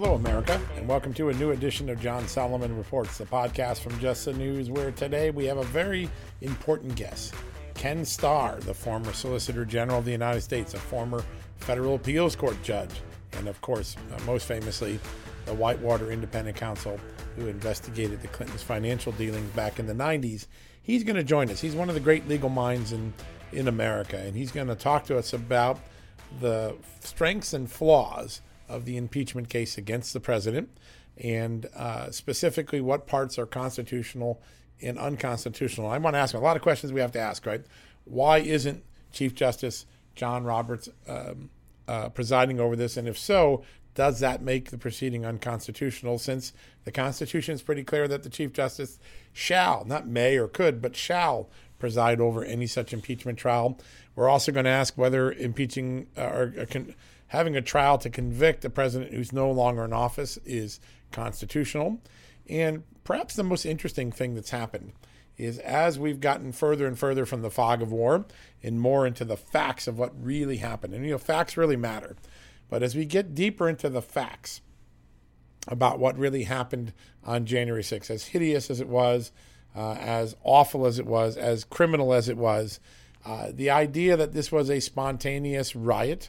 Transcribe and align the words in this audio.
Hello, 0.00 0.14
America, 0.14 0.58
and 0.76 0.88
welcome 0.88 1.12
to 1.12 1.28
a 1.28 1.34
new 1.34 1.50
edition 1.50 1.90
of 1.90 2.00
John 2.00 2.26
Solomon 2.26 2.74
Reports, 2.74 3.18
the 3.18 3.26
podcast 3.26 3.80
from 3.80 3.98
Just 4.00 4.24
the 4.24 4.32
News, 4.32 4.70
where 4.70 4.92
today 4.92 5.30
we 5.30 5.44
have 5.44 5.58
a 5.58 5.64
very 5.64 6.08
important 6.40 6.94
guest. 6.94 7.34
Ken 7.74 8.02
Starr, 8.06 8.60
the 8.60 8.72
former 8.72 9.12
Solicitor 9.12 9.66
General 9.66 9.98
of 9.98 10.06
the 10.06 10.10
United 10.10 10.40
States, 10.40 10.72
a 10.72 10.78
former 10.78 11.22
federal 11.58 11.96
appeals 11.96 12.34
court 12.34 12.56
judge, 12.62 13.02
and 13.32 13.46
of 13.46 13.60
course, 13.60 13.94
uh, 14.10 14.18
most 14.24 14.46
famously, 14.46 14.98
the 15.44 15.52
Whitewater 15.52 16.10
Independent 16.10 16.56
Counsel 16.56 16.98
who 17.36 17.48
investigated 17.48 18.22
the 18.22 18.28
Clintons' 18.28 18.62
financial 18.62 19.12
dealings 19.12 19.52
back 19.52 19.78
in 19.78 19.86
the 19.86 19.92
90s. 19.92 20.46
He's 20.82 21.04
going 21.04 21.16
to 21.16 21.24
join 21.24 21.50
us. 21.50 21.60
He's 21.60 21.74
one 21.74 21.90
of 21.90 21.94
the 21.94 22.00
great 22.00 22.26
legal 22.26 22.48
minds 22.48 22.92
in, 22.94 23.12
in 23.52 23.68
America, 23.68 24.16
and 24.16 24.34
he's 24.34 24.50
going 24.50 24.68
to 24.68 24.74
talk 24.74 25.04
to 25.04 25.18
us 25.18 25.34
about 25.34 25.78
the 26.40 26.74
strengths 27.00 27.52
and 27.52 27.70
flaws 27.70 28.40
of 28.70 28.84
the 28.84 28.96
impeachment 28.96 29.48
case 29.48 29.76
against 29.76 30.12
the 30.12 30.20
president, 30.20 30.70
and 31.22 31.66
uh, 31.74 32.10
specifically 32.10 32.80
what 32.80 33.06
parts 33.06 33.38
are 33.38 33.46
constitutional 33.46 34.40
and 34.80 34.98
unconstitutional. 34.98 35.88
I 35.88 35.98
want 35.98 36.14
to 36.14 36.18
ask 36.18 36.34
a 36.34 36.38
lot 36.38 36.56
of 36.56 36.62
questions 36.62 36.92
we 36.92 37.00
have 37.00 37.12
to 37.12 37.18
ask, 37.18 37.44
right? 37.44 37.62
Why 38.04 38.38
isn't 38.38 38.82
Chief 39.12 39.34
Justice 39.34 39.86
John 40.14 40.44
Roberts 40.44 40.88
um, 41.06 41.50
uh, 41.86 42.08
presiding 42.08 42.60
over 42.60 42.76
this? 42.76 42.96
And 42.96 43.06
if 43.06 43.18
so, 43.18 43.62
does 43.94 44.20
that 44.20 44.42
make 44.42 44.70
the 44.70 44.78
proceeding 44.78 45.26
unconstitutional 45.26 46.18
since 46.18 46.52
the 46.84 46.92
Constitution 46.92 47.54
is 47.54 47.62
pretty 47.62 47.84
clear 47.84 48.08
that 48.08 48.22
the 48.22 48.30
Chief 48.30 48.52
Justice 48.52 48.98
shall, 49.32 49.84
not 49.84 50.06
may 50.06 50.38
or 50.38 50.48
could, 50.48 50.80
but 50.80 50.96
shall 50.96 51.50
preside 51.78 52.20
over 52.20 52.44
any 52.44 52.66
such 52.66 52.92
impeachment 52.92 53.38
trial? 53.38 53.78
We're 54.14 54.28
also 54.28 54.52
going 54.52 54.64
to 54.64 54.70
ask 54.70 54.96
whether 54.96 55.32
impeaching 55.32 56.06
uh, 56.16 56.22
or, 56.22 56.66
con- 56.70 56.94
having 57.30 57.56
a 57.56 57.62
trial 57.62 57.96
to 57.96 58.10
convict 58.10 58.64
a 58.64 58.70
president 58.70 59.12
who's 59.12 59.32
no 59.32 59.50
longer 59.52 59.84
in 59.84 59.92
office 59.92 60.36
is 60.44 60.80
constitutional. 61.12 62.00
And 62.48 62.82
perhaps 63.04 63.34
the 63.34 63.44
most 63.44 63.64
interesting 63.64 64.10
thing 64.10 64.34
that's 64.34 64.50
happened 64.50 64.92
is 65.36 65.60
as 65.60 65.96
we've 65.96 66.18
gotten 66.18 66.50
further 66.50 66.88
and 66.88 66.98
further 66.98 67.24
from 67.24 67.42
the 67.42 67.50
fog 67.50 67.82
of 67.82 67.92
war 67.92 68.26
and 68.64 68.80
more 68.80 69.06
into 69.06 69.24
the 69.24 69.36
facts 69.36 69.86
of 69.86 69.96
what 69.96 70.12
really 70.20 70.56
happened. 70.56 70.92
And, 70.92 71.04
you 71.04 71.12
know, 71.12 71.18
facts 71.18 71.56
really 71.56 71.76
matter. 71.76 72.16
But 72.68 72.82
as 72.82 72.96
we 72.96 73.04
get 73.04 73.32
deeper 73.32 73.68
into 73.68 73.88
the 73.88 74.02
facts 74.02 74.60
about 75.68 76.00
what 76.00 76.18
really 76.18 76.42
happened 76.42 76.92
on 77.24 77.46
January 77.46 77.82
6th, 77.84 78.10
as 78.10 78.24
hideous 78.24 78.70
as 78.70 78.80
it 78.80 78.88
was, 78.88 79.30
uh, 79.76 79.92
as 79.92 80.34
awful 80.42 80.84
as 80.84 80.98
it 80.98 81.06
was, 81.06 81.36
as 81.36 81.62
criminal 81.62 82.12
as 82.12 82.28
it 82.28 82.36
was, 82.36 82.80
uh, 83.24 83.52
the 83.54 83.70
idea 83.70 84.16
that 84.16 84.32
this 84.32 84.50
was 84.50 84.68
a 84.68 84.80
spontaneous 84.80 85.76
riot 85.76 86.28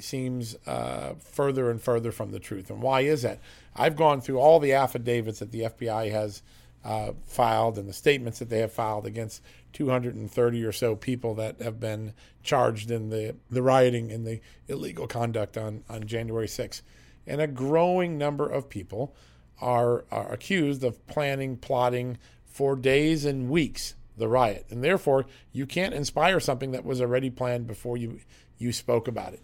seems 0.00 0.56
uh, 0.66 1.14
further 1.20 1.70
and 1.70 1.80
further 1.80 2.12
from 2.12 2.30
the 2.30 2.38
truth. 2.38 2.70
And 2.70 2.82
why 2.82 3.02
is 3.02 3.22
that? 3.22 3.40
I've 3.74 3.96
gone 3.96 4.20
through 4.20 4.38
all 4.38 4.60
the 4.60 4.72
affidavits 4.72 5.38
that 5.40 5.52
the 5.52 5.62
FBI 5.62 6.10
has 6.10 6.42
uh, 6.84 7.12
filed 7.26 7.78
and 7.78 7.88
the 7.88 7.92
statements 7.92 8.38
that 8.38 8.50
they 8.50 8.58
have 8.58 8.72
filed 8.72 9.06
against 9.06 9.42
230 9.72 10.64
or 10.64 10.72
so 10.72 10.96
people 10.96 11.34
that 11.34 11.60
have 11.60 11.78
been 11.80 12.12
charged 12.42 12.90
in 12.90 13.10
the, 13.10 13.36
the 13.50 13.62
rioting 13.62 14.10
and 14.10 14.26
the 14.26 14.40
illegal 14.68 15.06
conduct 15.06 15.56
on, 15.56 15.84
on 15.88 16.06
January 16.06 16.46
6th. 16.46 16.82
And 17.26 17.40
a 17.40 17.46
growing 17.46 18.18
number 18.18 18.48
of 18.48 18.68
people 18.68 19.14
are, 19.60 20.04
are 20.10 20.32
accused 20.32 20.82
of 20.82 21.06
planning, 21.06 21.56
plotting 21.56 22.18
for 22.44 22.74
days 22.76 23.24
and 23.24 23.48
weeks 23.48 23.94
the 24.16 24.28
riot. 24.28 24.66
And 24.70 24.82
therefore, 24.84 25.26
you 25.52 25.66
can't 25.66 25.94
inspire 25.94 26.40
something 26.40 26.72
that 26.72 26.84
was 26.84 27.00
already 27.00 27.30
planned 27.30 27.66
before 27.66 27.96
you, 27.96 28.20
you 28.58 28.72
spoke 28.72 29.08
about 29.08 29.32
it. 29.32 29.42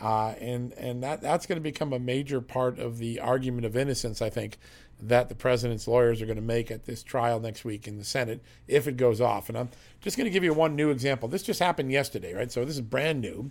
Uh, 0.00 0.34
and 0.40 0.72
and 0.74 1.02
that 1.02 1.20
that's 1.20 1.46
going 1.46 1.56
to 1.56 1.62
become 1.62 1.92
a 1.92 1.98
major 1.98 2.40
part 2.40 2.78
of 2.78 2.98
the 2.98 3.20
argument 3.20 3.66
of 3.66 3.76
innocence, 3.76 4.22
I 4.22 4.30
think, 4.30 4.56
that 5.02 5.28
the 5.28 5.34
president's 5.34 5.86
lawyers 5.86 6.22
are 6.22 6.26
going 6.26 6.36
to 6.36 6.42
make 6.42 6.70
at 6.70 6.86
this 6.86 7.02
trial 7.02 7.38
next 7.38 7.64
week 7.64 7.86
in 7.86 7.98
the 7.98 8.04
Senate 8.04 8.42
if 8.66 8.86
it 8.86 8.96
goes 8.96 9.20
off. 9.20 9.48
And 9.48 9.58
I'm 9.58 9.68
just 10.00 10.16
going 10.16 10.24
to 10.24 10.30
give 10.30 10.44
you 10.44 10.54
one 10.54 10.74
new 10.74 10.90
example. 10.90 11.28
This 11.28 11.42
just 11.42 11.60
happened 11.60 11.92
yesterday, 11.92 12.32
right? 12.32 12.50
So 12.50 12.64
this 12.64 12.76
is 12.76 12.80
brand 12.80 13.20
new. 13.20 13.50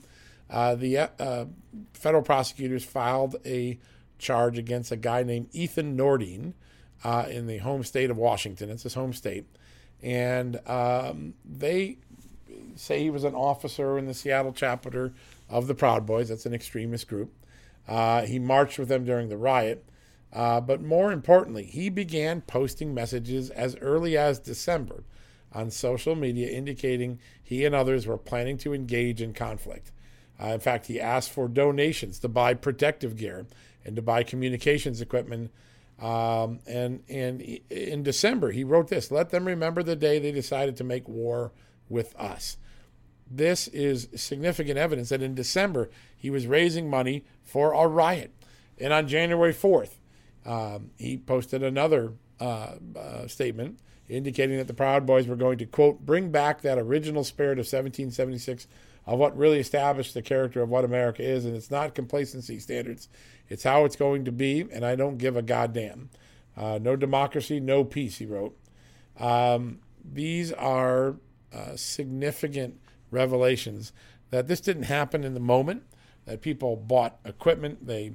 Uh, 0.50 0.74
the 0.74 0.98
uh, 0.98 1.46
federal 1.94 2.24
prosecutors 2.24 2.84
filed 2.84 3.36
a 3.46 3.78
charge 4.18 4.58
against 4.58 4.92
a 4.92 4.96
guy 4.96 5.22
named 5.22 5.50
Ethan 5.54 5.96
Nordean 5.96 6.54
uh, 7.04 7.26
in 7.30 7.46
the 7.46 7.60
home 7.60 7.84
state 7.84 8.10
of 8.10 8.18
Washington. 8.18 8.70
It's 8.72 8.84
his 8.84 8.96
home 8.96 9.14
state, 9.14 9.46
and 10.02 10.60
um, 10.68 11.36
they 11.46 11.98
say 12.76 13.04
he 13.04 13.10
was 13.10 13.24
an 13.24 13.36
officer 13.36 13.98
in 13.98 14.08
the 14.08 14.14
Seattle 14.14 14.54
chapter 14.54 15.14
of 15.50 15.68
the 15.68 15.76
Proud 15.76 16.06
Boys. 16.06 16.30
That's 16.30 16.46
an 16.46 16.54
extremist 16.54 17.08
group. 17.08 17.34
Uh, 17.88 18.22
he 18.22 18.40
marched 18.40 18.78
with 18.78 18.88
them 18.88 19.04
during 19.04 19.30
the 19.30 19.38
riot. 19.38 19.84
Uh, 20.32 20.62
but 20.62 20.82
more 20.82 21.12
importantly, 21.12 21.64
he 21.64 21.90
began 21.90 22.42
posting 22.42 22.94
messages 22.94 23.50
as 23.50 23.76
early 23.78 24.16
as 24.16 24.40
December 24.40 25.04
on 25.52 25.72
social 25.72 26.16
media 26.16 26.50
indicating 26.50 27.20
he 27.42 27.66
and 27.66 27.74
others 27.74 28.06
were 28.06 28.18
planning 28.18 28.58
to 28.58 28.74
engage 28.74 29.22
in 29.22 29.34
conflict. 29.34 29.92
Uh, 30.42 30.48
in 30.48 30.60
fact, 30.60 30.86
he 30.86 31.02
asked 31.02 31.32
for 31.32 31.48
donations 31.48 32.20
to 32.20 32.28
buy 32.28 32.54
protective 32.54 33.18
gear 33.18 33.48
and 33.84 33.96
to 33.96 34.02
buy 34.02 34.22
communications 34.22 35.02
equipment. 35.02 35.52
Um, 36.00 36.60
and, 36.68 37.04
and 37.10 37.42
in 37.42 38.04
December, 38.04 38.52
he 38.52 38.64
wrote 38.64 38.88
this 38.88 39.12
Let 39.12 39.32
them 39.32 39.46
remember 39.46 39.82
the 39.82 39.96
day 39.96 40.20
they 40.20 40.32
decided 40.32 40.78
to 40.78 40.84
make 40.84 41.10
war 41.10 41.52
with 41.90 42.16
us 42.16 42.58
this 43.30 43.68
is 43.70 44.08
significant 44.16 44.78
evidence 44.78 45.10
that 45.10 45.22
in 45.22 45.36
December 45.36 45.90
he 46.16 46.30
was 46.30 46.48
raising 46.48 46.90
money 46.90 47.24
for 47.44 47.74
a 47.74 47.88
riot. 47.88 48.34
And 48.80 48.94
on 48.94 49.08
January 49.08 49.54
4th, 49.54 49.96
um, 50.46 50.92
he 50.98 51.18
posted 51.18 51.64
another 51.64 52.14
uh, 52.40 52.76
uh, 52.98 53.28
statement 53.28 53.80
indicating 54.08 54.58
that 54.58 54.68
the 54.68 54.74
Proud 54.74 55.06
Boys 55.06 55.28
were 55.28 55.36
going 55.36 55.60
to, 55.60 55.66
quote, 55.66 56.06
bring 56.06 56.32
back 56.32 56.62
that 56.62 56.80
original 56.80 57.24
spirit 57.24 57.60
of 57.60 57.66
1776 57.66 58.68
of 59.06 59.20
what 59.20 59.38
really 59.38 59.60
established 59.60 60.14
the 60.14 60.22
character 60.22 60.62
of 60.62 60.70
what 60.70 60.84
America 60.84 61.22
is. 61.22 61.46
And 61.46 61.56
it's 61.56 61.70
not 61.70 61.94
complacency 61.94 62.60
standards, 62.60 63.10
it's 63.48 63.64
how 63.64 63.86
it's 63.86 63.96
going 63.96 64.26
to 64.26 64.32
be. 64.32 64.66
And 64.72 64.84
I 64.84 64.96
don't 64.96 65.18
give 65.18 65.36
a 65.36 65.42
goddamn. 65.42 66.10
Uh, 66.58 66.80
no 66.82 66.96
democracy, 66.96 67.60
no 67.60 67.84
peace, 67.84 68.18
he 68.18 68.26
wrote. 68.26 68.58
Um, 69.20 69.80
these 70.04 70.52
are 70.54 71.18
uh, 71.54 71.76
significant 71.76 72.80
revelations 73.12 73.92
that 74.32 74.48
this 74.48 74.62
didn't 74.62 74.84
happen 74.84 75.24
in 75.24 75.34
the 75.34 75.40
moment, 75.40 75.84
that 76.26 76.42
people 76.42 76.76
bought 76.76 77.18
equipment, 77.26 77.86
they 77.88 78.14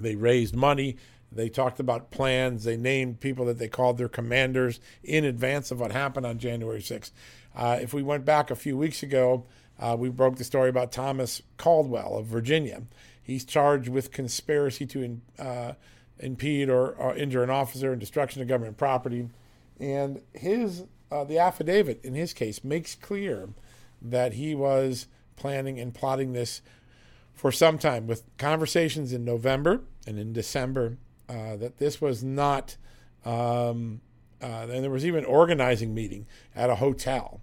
they 0.00 0.14
raised 0.14 0.54
money, 0.54 0.96
they 1.32 1.48
talked 1.48 1.80
about 1.80 2.10
plans, 2.10 2.64
they 2.64 2.76
named 2.76 3.20
people 3.20 3.44
that 3.46 3.58
they 3.58 3.68
called 3.68 3.98
their 3.98 4.08
commanders 4.08 4.80
in 5.02 5.24
advance 5.24 5.70
of 5.70 5.80
what 5.80 5.90
happened 5.90 6.24
on 6.24 6.38
January 6.38 6.80
6th. 6.80 7.10
Uh, 7.54 7.78
if 7.80 7.92
we 7.92 8.02
went 8.02 8.24
back 8.24 8.50
a 8.50 8.56
few 8.56 8.76
weeks 8.76 9.02
ago, 9.02 9.44
uh, 9.80 9.96
we 9.98 10.08
broke 10.08 10.36
the 10.36 10.44
story 10.44 10.68
about 10.68 10.92
Thomas 10.92 11.42
Caldwell 11.56 12.16
of 12.16 12.26
Virginia. 12.26 12.82
He's 13.22 13.44
charged 13.44 13.88
with 13.88 14.12
conspiracy 14.12 14.86
to 14.86 15.20
uh, 15.38 15.72
impede 16.18 16.68
or, 16.68 16.92
or, 16.92 17.14
injure 17.14 17.42
an 17.42 17.50
officer 17.50 17.92
and 17.92 18.00
destruction 18.00 18.40
of 18.40 18.48
government 18.48 18.76
property. 18.76 19.28
And 19.78 20.22
his 20.32 20.84
uh, 21.10 21.24
the 21.24 21.38
affidavit 21.38 22.04
in 22.04 22.14
his 22.14 22.32
case 22.32 22.64
makes 22.64 22.94
clear 22.94 23.48
that 24.00 24.34
he 24.34 24.54
was 24.54 25.06
planning 25.36 25.78
and 25.78 25.94
plotting 25.94 26.32
this 26.32 26.62
for 27.32 27.52
some 27.52 27.78
time 27.78 28.06
with 28.06 28.24
conversations 28.36 29.12
in 29.12 29.24
November 29.24 29.82
and 30.06 30.18
in 30.18 30.32
December 30.32 30.98
uh, 31.28 31.56
that 31.56 31.78
this 31.78 32.00
was 32.00 32.24
not. 32.24 32.76
Um, 33.24 34.00
uh, 34.40 34.66
and 34.70 34.84
there 34.84 34.90
was 34.90 35.04
even 35.04 35.24
an 35.24 35.30
organizing 35.30 35.94
meeting 35.94 36.26
at 36.54 36.70
a 36.70 36.76
hotel. 36.76 37.40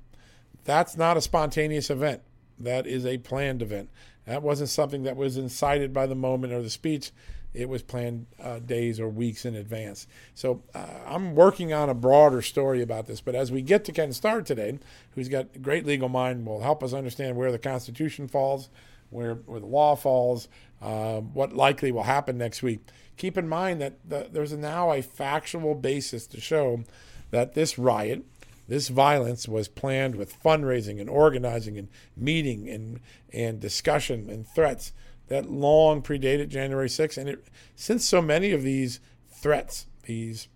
That's 0.64 0.98
not 0.98 1.18
a 1.18 1.22
spontaneous 1.22 1.90
event. 1.90 2.22
That 2.58 2.88
is 2.88 3.06
a 3.06 3.18
planned 3.18 3.62
event. 3.62 3.90
That 4.26 4.42
wasn't 4.42 4.70
something 4.70 5.04
that 5.04 5.18
was 5.18 5.38
incited 5.38 5.94
by 5.94 6.08
the 6.08 6.16
moment 6.16 6.54
or 6.54 6.62
the 6.62 6.70
speech. 6.70 7.12
It 7.56 7.70
was 7.70 7.82
planned 7.82 8.28
uh, 8.42 8.60
days 8.60 9.00
or 9.00 9.08
weeks 9.08 9.46
in 9.46 9.56
advance. 9.56 10.08
So 10.34 10.62
uh, 10.74 10.86
I'm 11.06 11.36
working 11.36 11.74
on 11.74 11.90
a 11.90 11.94
broader 11.94 12.42
story 12.42 12.82
about 12.82 13.06
this. 13.08 13.22
But 13.22 13.36
as 13.36 13.52
we 13.52 13.62
get 13.62 13.86
to 13.86 13.92
Ken 13.92 14.14
Starr 14.14 14.42
today, 14.42 14.80
who's 15.12 15.30
got 15.30 15.62
great 15.62 15.86
legal 15.86 16.10
mind, 16.10 16.46
will 16.46 16.62
help 16.62 16.84
us 16.84 16.94
understand 16.94 17.38
where 17.38 17.52
the 17.52 17.60
Constitution 17.60 18.28
falls, 18.28 18.70
where, 19.10 19.36
where 19.36 19.60
the 19.60 19.66
law 19.66 19.96
falls, 19.96 20.48
uh, 20.82 21.22
what 21.22 21.54
likely 21.54 21.92
will 21.92 22.04
happen 22.04 22.38
next 22.38 22.62
week. 22.62 22.82
Keep 23.18 23.38
in 23.38 23.48
mind 23.48 23.82
that 23.82 23.98
the, 24.08 24.28
there's 24.32 24.54
now 24.54 24.92
a 24.92 25.02
factual 25.02 25.76
basis 25.76 26.28
to 26.28 26.42
show 26.42 26.84
that 27.32 27.54
this 27.54 27.78
riot, 27.78 28.24
this 28.68 28.90
violence 28.90 29.48
was 29.48 29.68
planned 29.68 30.16
with 30.16 30.42
fundraising 30.44 31.00
and 31.00 31.10
organizing 31.10 31.78
and 31.78 31.88
meeting 32.18 32.70
and, 32.70 33.00
and 33.32 33.60
discussion 33.60 34.30
and 34.30 34.48
threats 34.48 34.92
that 35.28 35.50
long 35.50 36.02
predated 36.02 36.50
January 36.50 36.88
6th. 36.88 37.18
And 37.18 37.30
it, 37.30 37.48
since 37.76 38.06
so 38.06 38.22
many 38.22 38.52
of 38.52 38.64
these 38.64 39.00
threats, 39.32 39.88
these 40.04 40.48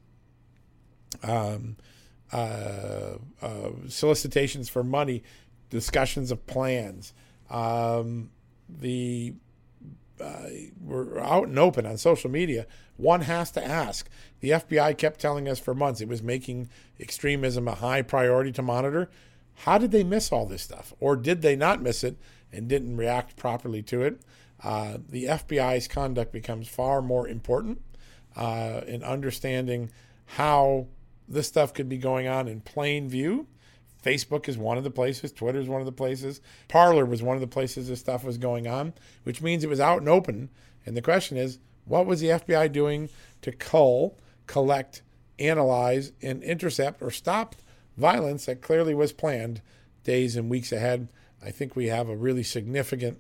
um, 1.24 1.78
uh, 2.32 3.16
uh, 3.42 3.70
solicitations 3.88 4.70
for 4.70 4.84
money, 4.84 5.24
discussions 5.70 6.32
of 6.32 6.46
plans, 6.46 7.14
um, 7.50 8.30
the 8.70 9.34
uh, 10.22 10.50
were 10.82 11.20
out 11.20 11.48
and 11.48 11.58
open 11.58 11.86
on 11.86 11.98
social 11.98 12.30
media, 12.30 12.68
one 12.98 13.22
has 13.22 13.52
to 13.52 13.64
ask. 13.64 14.10
The 14.42 14.50
FBI 14.50 14.98
kept 14.98 15.20
telling 15.20 15.48
us 15.48 15.60
for 15.60 15.74
months 15.74 16.02
it 16.02 16.10
was 16.10 16.22
making 16.22 16.70
extremism 17.00 17.68
a 17.68 17.76
high 17.76 18.02
priority 18.02 18.52
to 18.54 18.62
monitor. 18.62 19.10
How 19.64 19.78
did 19.78 19.92
they 19.92 20.04
miss 20.04 20.32
all 20.32 20.46
this 20.46 20.62
stuff? 20.62 20.94
Or 21.00 21.16
did 21.16 21.42
they 21.42 21.56
not 21.56 21.82
miss 21.82 22.04
it 22.04 22.18
and 22.52 22.68
didn't 22.68 22.98
react 22.98 23.36
properly 23.36 23.82
to 23.84 24.02
it? 24.02 24.22
Uh, 24.64 24.98
the 25.08 25.26
FBI's 25.26 25.88
conduct 25.88 26.32
becomes 26.32 26.68
far 26.68 27.02
more 27.02 27.28
important 27.28 27.82
uh, 28.36 28.82
in 28.88 29.04
understanding 29.04 29.90
how 30.26 30.88
this 31.28 31.48
stuff 31.48 31.74
could 31.74 31.88
be 31.88 31.98
going 31.98 32.28
on 32.28 32.48
in 32.48 32.60
plain 32.62 33.08
view 33.08 33.48
Facebook 34.04 34.48
is 34.48 34.58
one 34.58 34.78
of 34.78 34.84
the 34.84 34.92
places, 34.92 35.32
Twitter 35.32 35.60
is 35.60 35.68
one 35.68 35.82
of 35.82 35.86
the 35.86 35.92
places, 35.92 36.42
Parler 36.68 37.06
was 37.06 37.22
one 37.22 37.36
of 37.36 37.42
the 37.42 37.48
places 37.48 37.88
this 37.88 38.00
stuff 38.00 38.24
was 38.24 38.38
going 38.38 38.68
on, 38.68 38.94
which 39.24 39.42
means 39.42 39.64
it 39.64 39.70
was 39.70 39.80
out 39.80 40.00
and 40.00 40.10
open. 40.10 40.50
And 40.86 40.96
the 40.96 41.02
question 41.02 41.38
is, 41.38 41.60
what 41.86 42.06
was 42.06 42.22
the 42.22 42.28
FBI 42.28 42.72
doing 42.72 43.10
to 43.42 43.52
cull, 43.52 44.18
collect, 44.48 45.02
analyze, 45.38 46.12
and 46.22 46.42
intercept 46.44 47.02
or 47.02 47.12
stop 47.12 47.56
violence 47.98 48.46
that 48.46 48.62
clearly 48.62 48.96
was 48.96 49.12
planned 49.12 49.62
days 50.04 50.36
and 50.38 50.50
weeks 50.50 50.72
ahead? 50.72 51.10
I 51.44 51.52
think 51.52 51.76
we 51.76 51.88
have 51.88 52.10
a 52.10 52.16
really 52.16 52.44
significant 52.44 53.20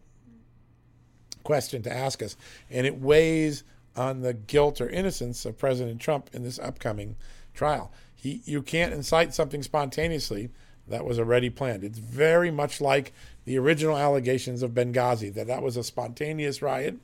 question 1.43 1.81
to 1.83 1.93
ask 1.93 2.21
us, 2.21 2.35
and 2.69 2.85
it 2.85 2.99
weighs 2.99 3.63
on 3.95 4.21
the 4.21 4.33
guilt 4.33 4.81
or 4.81 4.89
innocence 4.89 5.45
of 5.45 5.57
President 5.57 5.99
Trump 5.99 6.29
in 6.33 6.43
this 6.43 6.59
upcoming 6.59 7.15
trial. 7.53 7.91
He, 8.15 8.41
you 8.45 8.61
can't 8.61 8.93
incite 8.93 9.33
something 9.33 9.63
spontaneously 9.63 10.49
that 10.87 11.05
was 11.05 11.19
already 11.19 11.49
planned. 11.49 11.83
It's 11.83 11.99
very 11.99 12.51
much 12.51 12.81
like 12.81 13.13
the 13.45 13.57
original 13.57 13.97
allegations 13.97 14.63
of 14.63 14.71
Benghazi, 14.71 15.33
that 15.33 15.47
that 15.47 15.61
was 15.61 15.77
a 15.77 15.83
spontaneous 15.83 16.61
riot 16.61 16.99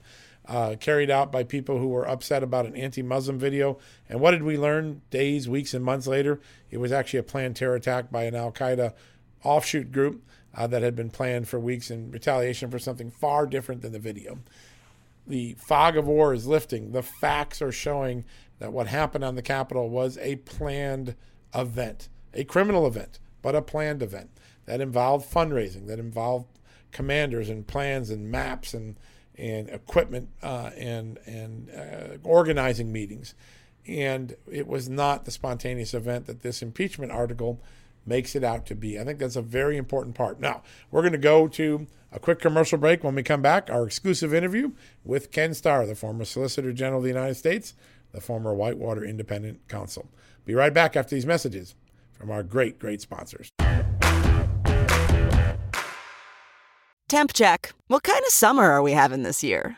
uh, 0.48 0.76
carried 0.80 1.10
out 1.10 1.32
by 1.32 1.44
people 1.44 1.80
who 1.80 1.88
were 1.88 2.08
upset 2.08 2.44
about 2.44 2.66
an 2.66 2.76
anti 2.76 3.02
Muslim 3.02 3.40
video. 3.40 3.78
And 4.10 4.20
what 4.20 4.32
did 4.32 4.44
we 4.44 4.58
learn 4.58 5.02
days, 5.10 5.50
weeks, 5.50 5.74
and 5.74 5.84
months 5.84 6.08
later? 6.08 6.40
It 6.70 6.78
was 6.78 6.92
actually 6.92 7.20
a 7.20 7.24
planned 7.24 7.56
terror 7.56 7.76
attack 7.76 8.12
by 8.12 8.24
an 8.24 8.36
Al 8.36 8.52
Qaeda 8.52 8.94
offshoot 9.44 9.92
group 9.92 10.24
uh, 10.56 10.68
that 10.68 10.82
had 10.82 10.96
been 10.96 11.10
planned 11.10 11.48
for 11.48 11.60
weeks 11.60 11.92
in 11.92 12.12
retaliation 12.12 12.72
for 12.72 12.80
something 12.80 13.12
far 13.12 13.46
different 13.46 13.82
than 13.82 13.92
the 13.92 14.00
video. 14.00 14.40
The 15.28 15.56
fog 15.56 15.98
of 15.98 16.08
war 16.08 16.34
is 16.34 16.48
lifting. 16.48 16.92
The 16.92 17.04
facts 17.04 17.62
are 17.62 17.72
showing 17.72 18.26
that 18.60 18.72
what 18.72 18.88
happened 18.88 19.24
on 19.24 19.36
the 19.36 19.42
Capitol 19.42 19.90
was 19.90 20.18
a 20.20 20.38
planned 20.38 21.16
event, 21.54 22.10
a 22.34 22.44
criminal 22.44 22.86
event 22.88 23.20
but 23.46 23.54
a 23.54 23.62
planned 23.62 24.02
event 24.02 24.32
that 24.66 24.82
involved 24.82 25.32
fundraising, 25.32 25.86
that 25.86 26.00
involved 26.00 26.48
commanders 26.92 27.48
and 27.48 27.68
plans 27.68 28.10
and 28.10 28.32
maps 28.32 28.74
and 28.74 28.96
and 29.38 29.70
equipment 29.70 30.30
uh, 30.42 30.72
and 30.76 31.20
and 31.28 31.70
uh, 31.70 32.18
organizing 32.24 32.92
meetings. 32.92 33.36
And 33.88 34.36
it 34.52 34.66
was 34.66 34.90
not 34.90 35.26
the 35.26 35.32
spontaneous 35.32 35.94
event 35.94 36.26
that 36.26 36.42
this 36.42 36.64
impeachment 36.64 37.12
article 37.12 37.62
makes 38.06 38.36
it 38.36 38.44
out 38.44 38.66
to 38.68 38.76
be. 38.76 39.00
I 39.00 39.04
think 39.04 39.20
that's 39.20 39.36
a 39.36 39.42
very 39.42 39.78
important 39.78 40.16
part. 40.16 40.40
Now, 40.40 40.62
we're 40.92 41.02
going 41.02 41.14
to 41.14 41.18
go 41.18 41.48
to 41.50 41.88
a 42.12 42.20
quick 42.20 42.40
commercial 42.40 42.78
break. 42.78 43.04
When 43.04 43.16
we 43.16 43.24
come 43.24 43.42
back, 43.42 43.70
our 43.70 43.86
exclusive 43.86 44.34
interview 44.34 44.72
with 45.04 45.32
Ken 45.32 45.54
Starr, 45.54 45.86
the 45.86 45.96
former 45.96 46.26
Solicitor 46.26 46.72
General 46.74 47.00
of 47.00 47.04
the 47.04 47.10
United 47.10 47.36
States, 47.36 47.74
the 48.12 48.22
former 48.22 48.54
Whitewater 48.54 49.04
Independent 49.04 49.68
Counsel. 49.68 50.10
Be 50.46 50.54
right 50.54 50.74
back 50.74 50.96
after 50.96 51.16
these 51.16 51.26
messages 51.26 51.76
from 52.14 52.32
our 52.32 52.44
great, 52.44 52.80
great 52.80 53.02
sponsors. 53.02 53.50
Temp 57.08 57.34
check. 57.34 57.74
What 57.88 58.04
kind 58.04 58.22
of 58.26 58.32
summer 58.32 58.64
are 58.64 58.82
we 58.82 58.94
having 58.94 59.24
this 59.24 59.44
year? 59.44 59.78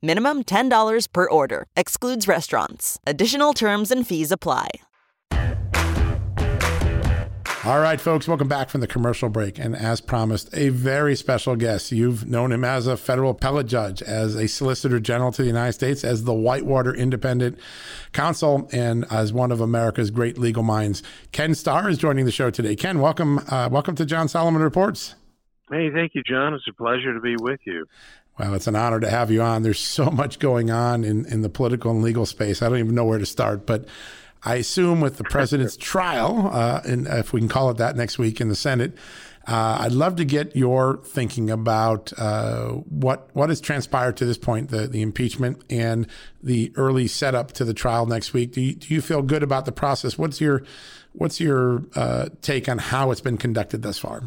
Minimum 0.00 0.44
$10 0.44 1.12
per 1.12 1.28
order. 1.28 1.66
Excludes 1.76 2.28
restaurants. 2.28 3.00
Additional 3.04 3.52
terms 3.52 3.90
and 3.90 4.06
fees 4.06 4.30
apply. 4.30 4.68
All 7.64 7.80
right, 7.80 8.00
folks, 8.00 8.28
welcome 8.28 8.46
back 8.46 8.70
from 8.70 8.80
the 8.80 8.86
commercial 8.86 9.28
break. 9.28 9.58
And 9.58 9.74
as 9.74 10.00
promised, 10.00 10.48
a 10.56 10.68
very 10.68 11.16
special 11.16 11.56
guest. 11.56 11.90
You've 11.90 12.26
known 12.26 12.52
him 12.52 12.64
as 12.64 12.86
a 12.86 12.96
federal 12.96 13.32
appellate 13.32 13.66
judge, 13.66 14.00
as 14.00 14.36
a 14.36 14.46
solicitor 14.46 15.00
general 15.00 15.32
to 15.32 15.42
the 15.42 15.48
United 15.48 15.72
States, 15.72 16.04
as 16.04 16.22
the 16.22 16.32
Whitewater 16.32 16.94
Independent 16.94 17.58
Counsel, 18.12 18.68
and 18.72 19.04
as 19.10 19.32
one 19.32 19.50
of 19.50 19.60
America's 19.60 20.12
great 20.12 20.38
legal 20.38 20.62
minds. 20.62 21.02
Ken 21.32 21.54
Starr 21.56 21.90
is 21.90 21.98
joining 21.98 22.24
the 22.24 22.30
show 22.30 22.50
today. 22.50 22.76
Ken, 22.76 23.00
welcome, 23.00 23.40
uh, 23.50 23.68
welcome 23.70 23.96
to 23.96 24.06
John 24.06 24.28
Solomon 24.28 24.62
Reports. 24.62 25.16
Hey, 25.70 25.90
thank 25.92 26.14
you, 26.14 26.22
John. 26.22 26.54
It's 26.54 26.64
a 26.68 26.72
pleasure 26.72 27.12
to 27.12 27.20
be 27.20 27.36
with 27.38 27.60
you. 27.66 27.86
Well, 28.38 28.54
it's 28.54 28.66
an 28.66 28.76
honor 28.76 29.00
to 29.00 29.10
have 29.10 29.30
you 29.30 29.42
on. 29.42 29.62
There's 29.62 29.80
so 29.80 30.10
much 30.10 30.38
going 30.38 30.70
on 30.70 31.04
in, 31.04 31.26
in 31.26 31.42
the 31.42 31.48
political 31.48 31.90
and 31.90 32.02
legal 32.02 32.26
space. 32.26 32.62
I 32.62 32.68
don't 32.68 32.78
even 32.78 32.94
know 32.94 33.04
where 33.04 33.18
to 33.18 33.26
start, 33.26 33.66
but 33.66 33.86
I 34.44 34.56
assume 34.56 35.00
with 35.00 35.16
the 35.16 35.24
president's 35.24 35.76
trial, 35.80 36.50
uh, 36.52 36.80
and 36.84 37.06
if 37.06 37.32
we 37.32 37.40
can 37.40 37.48
call 37.48 37.70
it 37.70 37.78
that 37.78 37.96
next 37.96 38.18
week 38.18 38.40
in 38.40 38.48
the 38.48 38.54
Senate, 38.54 38.96
uh, 39.48 39.78
I'd 39.80 39.92
love 39.92 40.16
to 40.16 40.26
get 40.26 40.54
your 40.54 40.98
thinking 40.98 41.48
about 41.50 42.12
uh, 42.18 42.68
what 42.90 43.30
what 43.32 43.48
has 43.48 43.62
transpired 43.62 44.18
to 44.18 44.26
this 44.26 44.36
point, 44.36 44.68
the 44.68 44.86
the 44.86 45.00
impeachment 45.00 45.62
and 45.70 46.06
the 46.42 46.70
early 46.76 47.06
setup 47.06 47.52
to 47.52 47.64
the 47.64 47.72
trial 47.72 48.04
next 48.04 48.34
week. 48.34 48.52
Do 48.52 48.60
you, 48.60 48.74
do 48.74 48.92
you 48.92 49.00
feel 49.00 49.22
good 49.22 49.42
about 49.42 49.64
the 49.64 49.72
process? 49.72 50.18
What's 50.18 50.38
your 50.38 50.64
what's 51.12 51.40
your 51.40 51.82
uh, 51.94 52.28
take 52.42 52.68
on 52.68 52.76
how 52.76 53.10
it's 53.10 53.22
been 53.22 53.38
conducted 53.38 53.80
thus 53.80 53.96
far? 53.96 54.24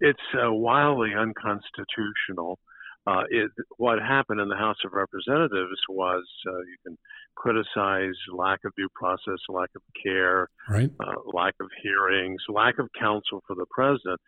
It's 0.00 0.18
uh, 0.34 0.52
wildly 0.52 1.10
unconstitutional. 1.18 2.58
Uh, 3.06 3.22
it, 3.30 3.50
what 3.76 4.00
happened 4.00 4.40
in 4.40 4.48
the 4.48 4.56
House 4.56 4.76
of 4.84 4.92
Representatives 4.92 5.80
was 5.88 6.24
uh, 6.48 6.58
you 6.58 6.76
can 6.84 6.98
criticize 7.36 8.14
lack 8.34 8.60
of 8.64 8.72
due 8.76 8.88
process, 8.94 9.38
lack 9.48 9.70
of 9.76 9.82
care, 10.02 10.48
right. 10.68 10.90
uh, 11.00 11.14
lack 11.32 11.54
of 11.60 11.68
hearings, 11.82 12.42
lack 12.48 12.78
of 12.78 12.88
counsel 12.98 13.42
for 13.46 13.54
the 13.54 13.66
president, 13.70 14.20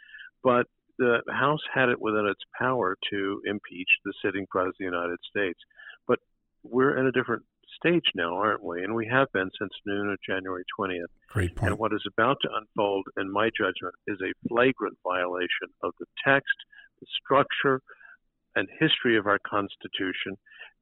but 0.44 0.66
the 0.98 1.20
House 1.28 1.60
had 1.72 1.88
it 1.88 2.00
within 2.00 2.26
its 2.26 2.40
power 2.58 2.96
to 3.10 3.40
impeach 3.46 3.88
the 4.04 4.12
sitting 4.24 4.46
president 4.50 4.74
of 4.74 4.78
the 4.78 4.84
United 4.84 5.18
States. 5.28 5.58
But 6.06 6.18
we're 6.62 6.98
in 6.98 7.06
a 7.06 7.12
different 7.12 7.42
stage 7.78 8.04
now, 8.14 8.34
aren't 8.34 8.62
we? 8.62 8.82
And 8.82 8.94
we 8.94 9.06
have 9.06 9.28
been 9.32 9.50
since 9.58 9.72
noon 9.86 10.10
of 10.10 10.18
January 10.26 10.64
20th. 10.78 11.06
Great 11.28 11.54
point. 11.54 11.70
And 11.70 11.78
what 11.78 11.92
is 11.92 12.04
about 12.06 12.36
to 12.42 12.48
unfold, 12.54 13.06
in 13.16 13.32
my 13.32 13.50
judgment, 13.56 13.94
is 14.06 14.18
a 14.20 14.48
flagrant 14.48 14.98
violation 15.02 15.68
of 15.82 15.92
the 15.98 16.06
text, 16.24 16.56
the 17.00 17.06
structure, 17.22 17.80
and 18.56 18.68
history 18.78 19.16
of 19.16 19.26
our 19.26 19.38
Constitution, 19.46 20.36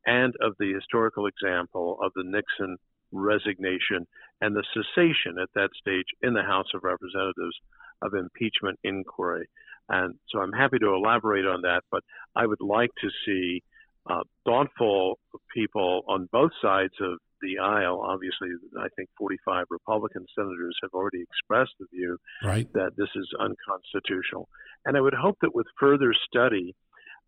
and 0.07 0.35
of 0.41 0.55
the 0.59 0.73
historical 0.73 1.27
example 1.27 1.99
of 2.03 2.13
the 2.15 2.25
Nixon 2.25 2.77
resignation 3.13 4.07
and 4.41 4.55
the 4.55 4.65
cessation 4.73 5.39
at 5.41 5.49
that 5.55 5.71
stage 5.81 6.07
in 6.23 6.35
the 6.35 6.43
House 6.43 6.67
of 6.75 6.85
Representatives 6.85 7.57
of 8.03 8.15
impeachment 8.15 8.79
inquiry. 8.85 9.49
And 9.89 10.15
so 10.31 10.41
I'm 10.41 10.53
happy 10.53 10.79
to 10.79 10.95
elaborate 10.95 11.47
on 11.47 11.63
that, 11.63 11.83
but 11.91 12.03
I 12.35 12.47
would 12.47 12.61
like 12.61 12.91
to 13.01 13.09
see 13.25 13.63
uh, 14.09 14.23
thoughtful 14.45 15.19
people 15.55 16.03
on 16.09 16.29
both 16.33 16.53
sides 16.63 16.95
of 17.01 17.19
the 17.43 17.59
aisle. 17.59 18.01
Obviously, 18.03 18.49
I 18.79 18.89
think 18.97 19.09
45 19.19 19.67
Republican 19.71 20.27
senators 20.37 20.77
have 20.83 20.93
already 20.95 21.23
expressed 21.23 21.73
the 21.79 21.87
view 21.93 22.19
right. 22.45 22.67
that 22.73 22.93
this 22.97 23.09
is 23.15 23.29
unconstitutional. 23.39 24.49
And 24.85 24.97
I 24.97 25.01
would 25.01 25.15
hope 25.15 25.37
that 25.43 25.55
with 25.55 25.67
further 25.79 26.13
study, 26.29 26.75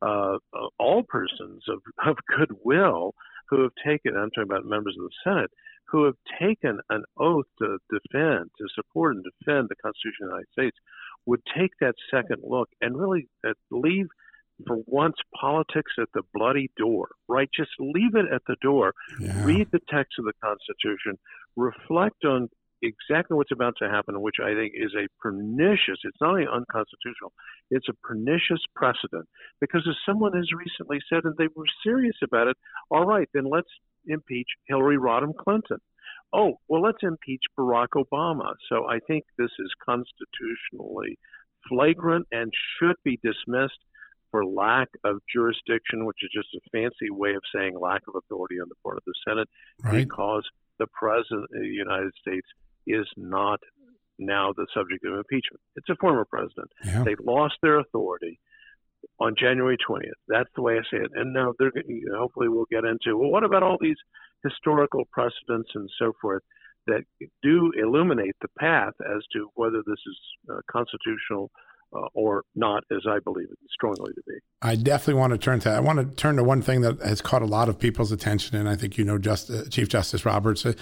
uh, 0.01 0.37
all 0.79 1.03
persons 1.09 1.63
of, 1.69 1.81
of 2.07 2.17
goodwill 2.39 3.15
who 3.51 3.63
have 3.63 3.73
taken, 3.85 4.17
I'm 4.17 4.31
talking 4.31 4.51
about 4.51 4.65
members 4.65 4.97
of 4.99 5.05
the 5.05 5.17
Senate, 5.25 5.51
who 5.89 6.05
have 6.05 6.17
taken 6.39 6.79
an 6.91 7.03
oath 7.19 7.47
to 7.61 7.79
defend, 7.91 8.51
to 8.59 8.67
support 8.75 9.17
and 9.17 9.25
defend 9.25 9.69
the 9.69 9.77
Constitution 9.83 10.25
of 10.25 10.29
the 10.29 10.35
United 10.35 10.53
States, 10.53 10.77
would 11.27 11.41
take 11.57 11.71
that 11.81 11.95
second 12.11 12.43
look 12.45 12.69
and 12.81 12.99
really 12.99 13.29
uh, 13.47 13.53
leave 13.71 14.07
for 14.67 14.79
once 14.87 15.17
politics 15.39 15.93
at 16.01 16.09
the 16.15 16.23
bloody 16.35 16.71
door, 16.77 17.09
right? 17.29 17.49
Just 17.55 17.71
leave 17.79 18.15
it 18.15 18.27
at 18.33 18.43
the 18.47 18.57
door. 18.61 18.93
Yeah. 19.21 19.45
Read 19.45 19.69
the 19.71 19.81
text 19.89 20.15
of 20.19 20.25
the 20.25 20.33
Constitution, 20.43 21.19
reflect 21.57 22.25
on 22.25 22.49
exactly 22.83 23.37
what's 23.37 23.53
about 23.53 23.75
to 23.79 23.89
happen, 23.89 24.21
which 24.21 24.37
I 24.43 24.55
think 24.55 24.73
is 24.75 24.95
a 24.95 25.09
pernicious, 25.21 25.99
it's 26.05 26.21
not 26.21 26.31
only 26.31 26.47
unconstitutional, 26.47 27.33
it's 27.71 27.89
a 27.89 28.07
pernicious 28.07 28.63
precedent. 28.75 29.29
Because 29.61 29.87
as 29.89 29.97
someone 30.07 30.33
has 30.35 30.49
recently 30.53 30.99
said, 31.09 31.25
and 31.25 31.35
they 31.37 31.49
were 31.55 31.67
serious 31.83 32.17
about 32.23 32.49
it, 32.49 32.57
all 32.91 33.05
right, 33.05 33.29
then 33.35 33.45
let's 33.51 33.71
impeach 34.07 34.49
Hillary 34.67 34.97
Rodham 34.97 35.35
Clinton. 35.37 35.79
Oh, 36.33 36.59
well, 36.69 36.83
let's 36.83 37.03
impeach 37.03 37.43
Barack 37.59 37.89
Obama. 37.97 38.55
So 38.69 38.87
I 38.87 38.99
think 39.07 39.25
this 39.39 39.51
is 39.59 39.73
constitutionally 39.85 41.19
flagrant 41.69 42.27
and 42.31 42.53
should 42.79 42.97
be 43.05 43.19
dismissed 43.23 43.81
for 44.31 44.45
lack 44.45 44.89
of 45.05 45.19
jurisdiction, 45.33 46.05
which 46.05 46.19
is 46.23 46.31
just 46.35 46.49
a 46.55 46.61
fancy 46.71 47.11
way 47.11 47.35
of 47.35 47.43
saying 47.55 47.79
lack 47.79 48.03
of 48.09 48.15
authority 48.15 48.61
on 48.61 48.69
the 48.69 48.75
part 48.83 48.97
of 48.97 49.03
the 49.07 49.15
Senate, 49.27 49.49
right. 49.83 50.07
because 50.07 50.45
the 50.79 50.87
President 50.87 51.45
of 51.45 51.61
the 51.61 51.67
United 51.67 52.13
States 52.21 52.47
is 52.87 53.07
not 53.17 53.61
now 54.19 54.53
the 54.57 54.67
subject 54.75 55.05
of 55.05 55.15
impeachment. 55.15 55.61
It's 55.77 55.89
a 55.89 55.97
former 55.97 56.25
president. 56.25 56.71
Yeah. 56.85 57.05
They 57.05 57.15
lost 57.25 57.55
their 57.63 57.79
authority 57.79 58.41
on 59.21 59.35
January 59.39 59.77
20th. 59.89 60.11
That's 60.27 60.51
the 60.57 60.63
way 60.63 60.75
I 60.75 60.83
say 60.91 61.03
it. 61.03 61.11
And 61.15 61.33
now 61.33 61.55
they're 61.59 61.73
you 61.87 62.07
know, 62.11 62.19
hopefully 62.19 62.49
we'll 62.49 62.67
get 62.71 62.85
into 62.85 63.17
well, 63.17 63.31
what 63.31 63.45
about 63.45 63.63
all 63.63 63.79
these 63.81 63.97
historical 64.43 65.05
precedents 65.13 65.71
and 65.75 65.89
so 65.99 66.13
forth 66.21 66.43
that 66.87 67.03
do 67.43 67.71
illuminate 67.81 68.35
the 68.41 68.49
path 68.59 68.95
as 69.01 69.23
to 69.33 69.51
whether 69.55 69.83
this 69.87 70.01
is 70.07 70.19
uh, 70.51 70.61
constitutional 70.71 71.51
uh, 71.95 72.07
or 72.15 72.43
not, 72.55 72.85
as 72.91 73.03
I 73.09 73.19
believe 73.21 73.49
it 73.51 73.59
strongly 73.71 74.13
to 74.13 74.23
be. 74.27 74.35
I 74.63 74.77
definitely 74.77 75.21
want 75.21 75.33
to 75.33 75.39
turn 75.39 75.61
to. 75.61 75.69
that. 75.69 75.77
I 75.77 75.81
want 75.81 75.99
to 75.99 76.17
turn 76.17 76.37
to 76.37 76.45
one 76.45 76.63
thing 76.63 76.81
that 76.83 77.01
has 77.01 77.21
caught 77.21 77.43
a 77.43 77.47
lot 77.47 77.69
of 77.69 77.79
people's 77.79 78.13
attention, 78.13 78.57
and 78.57 78.69
I 78.69 78.77
think 78.77 78.99
you 78.99 79.05
know, 79.05 79.19
just 79.19 79.51
uh, 79.51 79.65
Chief 79.71 79.89
Justice 79.89 80.25
Roberts, 80.27 80.67
uh, 80.67 80.75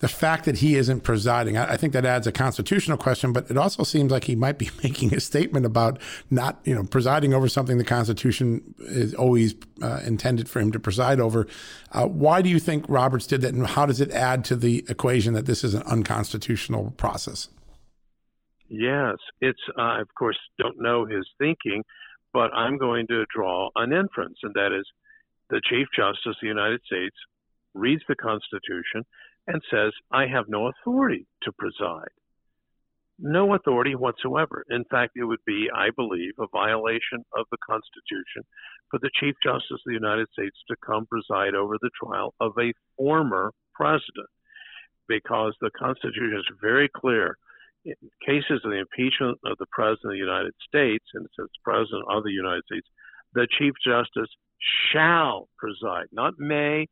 the 0.00 0.08
fact 0.08 0.44
that 0.44 0.58
he 0.58 0.76
isn't 0.76 1.00
presiding. 1.00 1.56
I, 1.56 1.72
I, 1.72 1.76
think 1.76 1.92
that 1.92 2.04
adds 2.04 2.26
a 2.26 2.32
constitutional 2.32 2.96
question, 2.96 3.32
but 3.32 3.50
it 3.50 3.56
also 3.56 3.82
seems 3.82 4.12
like 4.12 4.24
he 4.24 4.36
might 4.36 4.58
be 4.58 4.70
making 4.82 5.14
a 5.14 5.20
statement 5.20 5.66
about 5.66 6.00
not, 6.30 6.60
you 6.64 6.74
know, 6.74 6.84
presiding 6.84 7.34
over 7.34 7.48
something 7.48 7.78
the 7.78 7.84
Constitution 7.84 8.74
is 8.78 9.14
always 9.14 9.54
uh, 9.82 10.00
intended 10.04 10.48
for 10.48 10.60
him 10.60 10.72
to 10.72 10.80
preside 10.80 11.20
over. 11.20 11.46
Uh, 11.92 12.06
why 12.06 12.42
do 12.42 12.48
you 12.48 12.58
think 12.58 12.84
Roberts 12.88 13.26
did 13.26 13.42
that, 13.42 13.54
and 13.54 13.66
how 13.66 13.86
does 13.86 14.00
it 14.00 14.10
add 14.12 14.44
to 14.46 14.56
the 14.56 14.84
equation 14.88 15.34
that 15.34 15.46
this 15.46 15.64
is 15.64 15.74
an 15.74 15.82
unconstitutional 15.82 16.92
process? 16.96 17.48
Yes, 18.68 19.16
it's 19.40 19.60
uh, 19.78 20.00
of 20.00 20.08
course 20.18 20.38
don't 20.58 20.80
know 20.80 21.06
his 21.06 21.26
thinking, 21.38 21.82
but 22.32 22.52
I'm 22.54 22.76
going 22.76 23.06
to 23.06 23.24
draw 23.34 23.70
an 23.76 23.92
inference, 23.92 24.38
and 24.42 24.54
that 24.54 24.72
is 24.72 24.86
the 25.48 25.62
Chief 25.64 25.86
Justice 25.96 26.26
of 26.26 26.36
the 26.42 26.48
United 26.48 26.82
States 26.84 27.16
reads 27.74 28.02
the 28.08 28.16
Constitution 28.16 29.04
and 29.46 29.62
says, 29.70 29.92
"I 30.10 30.26
have 30.26 30.48
no 30.48 30.68
authority 30.68 31.26
to 31.42 31.52
preside." 31.52 32.12
No 33.18 33.54
authority 33.54 33.96
whatsoever. 33.96 34.64
In 34.70 34.84
fact, 34.84 35.16
it 35.16 35.24
would 35.24 35.44
be, 35.44 35.68
I 35.74 35.90
believe, 35.90 36.34
a 36.38 36.46
violation 36.52 37.24
of 37.36 37.46
the 37.50 37.56
Constitution 37.66 38.44
for 38.90 39.00
the 39.00 39.10
Chief 39.18 39.34
Justice 39.42 39.72
of 39.72 39.80
the 39.86 39.94
United 39.94 40.28
States 40.30 40.56
to 40.68 40.76
come 40.86 41.06
preside 41.06 41.54
over 41.54 41.78
the 41.80 41.90
trial 42.00 42.34
of 42.38 42.52
a 42.60 42.72
former 42.96 43.52
president, 43.74 44.28
because 45.08 45.56
the 45.60 45.70
Constitution 45.70 46.36
is 46.38 46.58
very 46.60 46.88
clear 46.88 47.38
cases 48.24 48.60
of 48.64 48.70
the 48.70 48.78
impeachment 48.78 49.38
of 49.44 49.58
the 49.58 49.66
President 49.70 50.06
of 50.06 50.12
the 50.12 50.18
United 50.18 50.54
States, 50.66 51.04
and 51.14 51.24
it 51.24 51.30
says 51.38 51.48
President 51.64 52.04
of 52.08 52.24
the 52.24 52.32
United 52.32 52.64
States, 52.64 52.86
the 53.34 53.46
Chief 53.58 53.72
Justice 53.84 54.30
shall 54.92 55.48
preside, 55.58 56.06
not 56.12 56.34
may. 56.38 56.86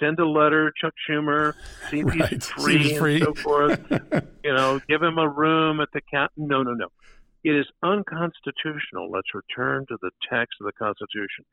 Send 0.00 0.18
a 0.18 0.26
letter, 0.26 0.72
Chuck 0.80 0.94
Schumer, 1.08 1.52
see 1.90 2.00
if 2.00 2.06
right. 2.06 2.28
he's 2.30 2.46
free, 2.46 2.96
free 2.96 3.14
and 3.16 3.24
so 3.24 3.34
forth. 3.34 3.78
you 4.44 4.54
know, 4.54 4.80
give 4.88 5.02
him 5.02 5.18
a 5.18 5.28
room 5.28 5.80
at 5.80 5.88
the 5.92 6.00
cap. 6.00 6.32
No, 6.36 6.62
no, 6.62 6.72
no. 6.72 6.88
It 7.44 7.54
is 7.54 7.66
unconstitutional. 7.82 9.10
Let's 9.10 9.34
return 9.34 9.84
to 9.88 9.98
the 10.00 10.10
text 10.30 10.56
of 10.60 10.66
the 10.66 10.72
Constitution. 10.72 11.44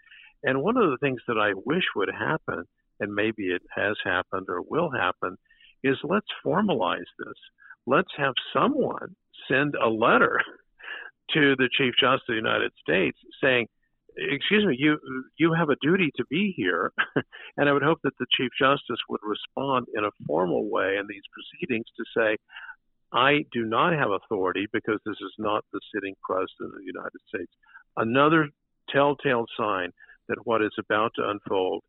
And 0.43 0.61
one 0.61 0.77
of 0.77 0.89
the 0.89 0.97
things 0.97 1.21
that 1.27 1.37
I 1.37 1.53
wish 1.65 1.83
would 1.95 2.09
happen, 2.09 2.63
and 2.99 3.13
maybe 3.13 3.47
it 3.47 3.61
has 3.75 3.97
happened 4.03 4.47
or 4.47 4.61
will 4.61 4.89
happen, 4.91 5.37
is 5.83 5.97
let's 6.03 6.27
formalize 6.43 7.09
this 7.19 7.37
let's 7.87 8.11
have 8.17 8.33
someone 8.53 9.15
send 9.49 9.75
a 9.75 9.89
letter 9.89 10.39
to 11.33 11.55
the 11.57 11.69
Chief 11.77 11.93
Justice 11.99 12.21
of 12.29 12.33
the 12.33 12.35
United 12.35 12.71
States 12.81 13.17
saying, 13.41 13.67
excuse 14.17 14.65
me, 14.65 14.75
you 14.77 14.97
you 15.37 15.53
have 15.53 15.69
a 15.69 15.75
duty 15.81 16.11
to 16.15 16.25
be 16.29 16.53
here, 16.55 16.91
and 17.57 17.67
I 17.67 17.73
would 17.73 17.83
hope 17.83 17.99
that 18.03 18.17
the 18.19 18.27
Chief 18.31 18.49
Justice 18.59 18.99
would 19.09 19.21
respond 19.23 19.87
in 19.93 20.05
a 20.05 20.15
formal 20.25 20.69
way 20.69 20.97
in 20.99 21.05
these 21.07 21.23
proceedings 21.33 21.85
to 21.97 22.03
say, 22.15 22.37
I 23.11 23.45
do 23.51 23.65
not 23.65 23.93
have 23.93 24.11
authority 24.11 24.67
because 24.71 24.99
this 25.05 25.17
is 25.21 25.33
not 25.37 25.63
the 25.71 25.79
sitting 25.93 26.15
President 26.23 26.73
of 26.73 26.79
the 26.79 26.85
United 26.85 27.19
States. 27.27 27.51
Another 27.97 28.49
telltale 28.89 29.45
sign 29.57 29.91
that 30.27 30.45
what 30.45 30.61
is 30.61 30.73
about 30.79 31.11
to 31.15 31.29
unfold 31.29 31.83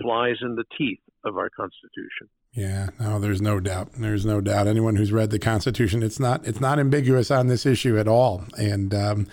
flies 0.00 0.36
in 0.42 0.54
the 0.54 0.64
teeth 0.76 1.00
of 1.24 1.36
our 1.36 1.50
Constitution. 1.50 2.28
Yeah, 2.54 2.90
no, 3.00 3.18
there's 3.18 3.42
no 3.42 3.58
doubt. 3.58 3.88
There's 3.98 4.24
no 4.24 4.40
doubt. 4.40 4.68
Anyone 4.68 4.94
who's 4.94 5.10
read 5.10 5.30
the 5.30 5.40
Constitution, 5.40 6.02
it's 6.04 6.20
not 6.20 6.46
it's 6.46 6.60
not 6.60 6.78
ambiguous 6.78 7.30
on 7.30 7.48
this 7.48 7.66
issue 7.66 7.98
at 7.98 8.06
all. 8.06 8.44
And 8.56 8.94
um, 8.94 9.26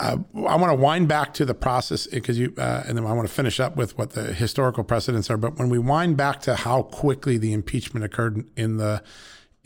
uh, 0.00 0.16
I 0.34 0.56
want 0.56 0.70
to 0.70 0.74
wind 0.74 1.06
back 1.06 1.34
to 1.34 1.44
the 1.44 1.54
process 1.54 2.08
because 2.08 2.36
you, 2.36 2.52
uh, 2.58 2.82
and 2.86 2.98
then 2.98 3.06
I 3.06 3.12
want 3.12 3.28
to 3.28 3.34
finish 3.34 3.60
up 3.60 3.76
with 3.76 3.96
what 3.96 4.10
the 4.10 4.32
historical 4.32 4.82
precedents 4.82 5.30
are. 5.30 5.36
But 5.36 5.56
when 5.56 5.68
we 5.68 5.78
wind 5.78 6.16
back 6.16 6.40
to 6.42 6.56
how 6.56 6.82
quickly 6.82 7.38
the 7.38 7.52
impeachment 7.52 8.04
occurred 8.04 8.44
in 8.56 8.76
the 8.76 9.02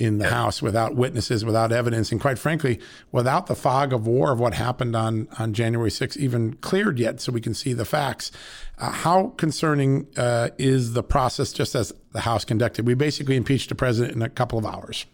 in 0.03 0.19
the 0.19 0.29
House 0.29 0.61
without 0.61 0.97
witnesses, 0.97 1.45
without 1.45 1.71
evidence, 1.71 2.11
and 2.11 2.21
quite 2.21 2.39
frankly, 2.39 2.81
without 3.13 3.47
the 3.47 3.55
fog 3.55 3.93
of 3.93 4.05
war 4.07 4.33
of 4.33 4.41
what 4.41 4.55
happened 4.55 4.97
on, 4.97 5.29
on 5.39 5.53
January 5.53 5.91
6th 5.91 6.17
even 6.17 6.55
cleared 6.55 6.99
yet, 6.99 7.21
so 7.21 7.31
we 7.31 7.41
can 7.41 7.55
see 7.55 7.73
the 7.73 7.85
facts. 7.85 8.33
Uh, 8.79 8.91
how 8.91 9.29
concerning 9.37 10.09
uh, 10.17 10.49
is 10.59 10.95
the 10.95 11.05
process 11.05 11.53
just 11.53 11.77
as 11.77 11.93
the 12.11 12.23
House 12.23 12.45
conducted? 12.45 12.85
We 12.85 12.95
basically 12.95 13.37
impeached 13.37 13.69
the 13.69 13.77
president 13.77 14.17
in 14.17 14.23
a 14.23 14.29
couple 14.29 14.59
of 14.59 14.67
hours. 14.67 15.07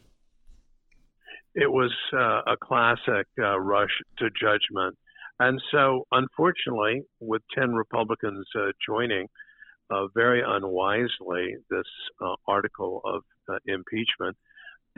It 1.55 1.71
was 1.71 1.95
uh, 2.15 2.43
a 2.47 2.57
classic 2.57 3.27
uh, 3.39 3.59
rush 3.59 3.91
to 4.19 4.31
judgment. 4.31 4.97
And 5.39 5.61
so, 5.71 6.07
unfortunately, 6.13 7.03
with 7.21 7.43
10 7.57 7.75
Republicans 7.75 8.47
uh, 8.57 8.73
joining, 8.85 9.27
uh, 9.91 10.07
very 10.15 10.43
unwisely, 10.47 11.57
this 11.71 11.87
article 12.47 13.01
of 13.05 13.23
impeachment, 13.67 14.37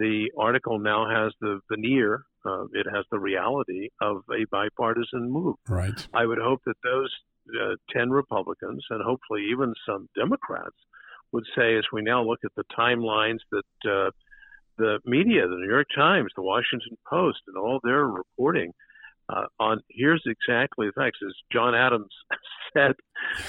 the 0.01 0.31
article 0.39 0.79
now 0.79 1.09
has 1.09 1.33
the 1.41 1.61
veneer, 1.71 2.23
uh, 2.45 2.65
it 2.73 2.87
has 2.93 3.05
the 3.11 3.19
reality 3.19 3.89
of 4.01 4.23
a 4.33 4.47
bipartisan 4.51 5.31
move. 5.31 5.57
Right. 5.69 6.07
I 6.15 6.25
would 6.27 6.39
hope 6.39 6.61
that 6.67 6.77
those 6.83 7.11
uh, 7.61 7.77
10 7.91 8.11
Republicans 8.11 8.85
and 8.91 9.03
hopefully 9.05 9.43
even 9.51 9.75
some 9.87 10.09
Democrats 10.17 10.77
would 11.33 11.45
say, 11.57 11.77
as 11.77 11.85
we 11.93 12.03
now 12.03 12.25
look 12.25 12.41
at 12.45 12.53
the 12.57 12.65
timelines 12.77 13.39
that 13.53 13.91
uh, 13.91 14.11
the 14.79 14.99
media, 15.05 15.47
the 15.47 15.57
New 15.57 15.69
York 15.69 15.87
Times, 15.95 16.31
the 16.35 16.43
Washington 16.43 16.97
Post, 17.09 17.41
and 17.47 17.57
all 17.57 17.79
their 17.85 18.07
reporting 18.07 18.73
uh, 19.29 19.47
on 19.59 19.81
here's 19.91 20.25
exactly 20.27 20.87
the 20.87 20.93
facts, 20.93 21.19
as 21.25 21.35
John 21.53 21.75
Adams 21.75 22.13
said 22.73 22.95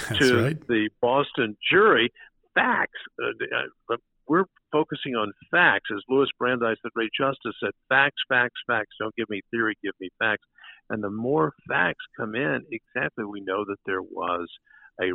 That's 0.08 0.18
to 0.18 0.42
right. 0.42 0.68
the 0.68 0.90
Boston 1.00 1.56
jury, 1.70 2.12
facts. 2.54 3.00
Uh, 3.20 3.92
uh 3.92 3.96
we're 4.28 4.44
focusing 4.70 5.14
on 5.14 5.32
facts, 5.50 5.90
as 5.94 6.02
Louis 6.08 6.28
Brandeis, 6.38 6.76
the 6.82 6.90
great 6.94 7.10
justice, 7.18 7.54
said: 7.62 7.72
facts, 7.88 8.22
facts, 8.28 8.60
facts. 8.66 8.96
Don't 8.98 9.14
give 9.16 9.28
me 9.28 9.40
theory, 9.50 9.76
give 9.82 9.94
me 10.00 10.08
facts. 10.18 10.44
And 10.90 11.02
the 11.02 11.10
more 11.10 11.52
facts 11.68 12.04
come 12.18 12.34
in, 12.34 12.62
exactly, 12.70 13.24
we 13.24 13.40
know 13.40 13.64
that 13.64 13.78
there 13.86 14.02
was 14.02 14.48
a 15.00 15.10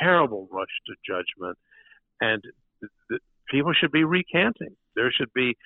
terrible 0.00 0.48
rush 0.52 0.66
to 0.86 0.94
judgment, 1.06 1.56
and 2.20 2.42
the, 3.08 3.18
people 3.50 3.72
should 3.72 3.92
be 3.92 4.04
recanting. 4.04 4.76
There 4.96 5.10
should 5.10 5.32
be, 5.34 5.56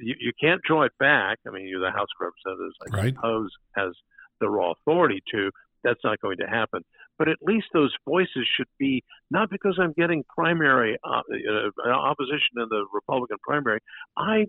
you, 0.00 0.14
you 0.18 0.32
can't 0.40 0.60
draw 0.66 0.82
it 0.82 0.92
back. 0.98 1.38
I 1.46 1.50
mean, 1.50 1.68
you're 1.68 1.80
the 1.80 1.90
House 1.90 2.08
of 2.18 2.32
Representatives, 2.46 2.76
I 2.80 2.96
right. 2.96 3.14
suppose, 3.14 3.50
has 3.76 3.92
the 4.40 4.48
raw 4.48 4.72
authority 4.72 5.22
to. 5.32 5.50
That's 5.84 6.00
not 6.04 6.20
going 6.20 6.38
to 6.38 6.46
happen. 6.46 6.82
But 7.18 7.28
at 7.28 7.36
least 7.42 7.66
those 7.72 7.94
voices 8.08 8.46
should 8.56 8.68
be 8.78 9.02
not 9.30 9.50
because 9.50 9.78
I'm 9.80 9.92
getting 9.92 10.24
primary 10.36 10.98
uh, 11.04 11.20
uh, 11.20 11.90
opposition 11.90 12.56
in 12.56 12.66
the 12.68 12.84
Republican 12.92 13.36
primary. 13.42 13.80
I 14.16 14.46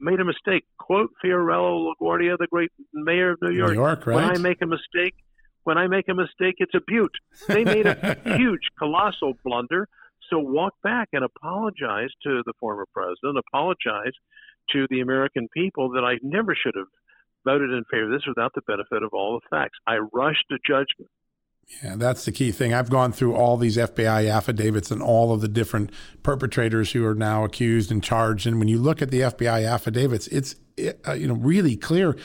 made 0.00 0.20
a 0.20 0.24
mistake. 0.24 0.64
Quote 0.78 1.10
Fiorello 1.24 1.92
LaGuardia, 1.92 2.36
the 2.38 2.46
great 2.50 2.70
mayor 2.92 3.32
of 3.32 3.38
New 3.42 3.56
York. 3.56 3.70
New 3.70 3.76
York, 3.76 4.06
right? 4.06 4.16
When 4.16 4.24
I 4.24 4.38
make 4.38 4.62
a 4.62 4.66
mistake, 4.66 5.14
when 5.64 5.78
I 5.78 5.86
make 5.86 6.08
a 6.08 6.14
mistake, 6.14 6.56
it's 6.58 6.74
a 6.74 6.80
beaut. 6.86 7.12
They 7.46 7.64
made 7.64 7.86
a 7.86 8.16
huge, 8.36 8.68
colossal 8.78 9.34
blunder. 9.44 9.88
So 10.30 10.38
walk 10.38 10.74
back 10.82 11.08
and 11.12 11.24
apologize 11.24 12.10
to 12.24 12.42
the 12.44 12.52
former 12.60 12.86
president, 12.92 13.38
apologize 13.38 14.12
to 14.72 14.86
the 14.90 15.00
American 15.00 15.48
people 15.54 15.90
that 15.90 16.04
I 16.04 16.18
never 16.22 16.54
should 16.54 16.74
have 16.76 16.86
voted 17.44 17.70
in 17.70 17.84
favor 17.90 18.04
of 18.04 18.10
this 18.12 18.26
without 18.26 18.52
the 18.54 18.62
benefit 18.66 19.02
of 19.02 19.10
all 19.12 19.40
the 19.40 19.56
facts. 19.56 19.78
I 19.86 19.96
rushed 20.12 20.44
to 20.50 20.58
judgment. 20.66 21.10
Yeah, 21.82 21.96
that's 21.96 22.24
the 22.24 22.32
key 22.32 22.50
thing. 22.50 22.72
I've 22.72 22.88
gone 22.88 23.12
through 23.12 23.34
all 23.34 23.56
these 23.56 23.76
FBI 23.76 24.30
affidavits 24.30 24.90
and 24.90 25.02
all 25.02 25.32
of 25.32 25.42
the 25.42 25.48
different 25.48 25.90
perpetrators 26.22 26.92
who 26.92 27.04
are 27.04 27.14
now 27.14 27.44
accused 27.44 27.90
and 27.90 28.02
charged. 28.02 28.46
And 28.46 28.58
when 28.58 28.68
you 28.68 28.78
look 28.78 29.02
at 29.02 29.10
the 29.10 29.20
FBI 29.20 29.68
affidavits, 29.70 30.28
it's 30.28 30.56
uh, 31.06 31.12
you 31.12 31.26
know 31.26 31.34
really 31.34 31.76
clear. 31.76 32.16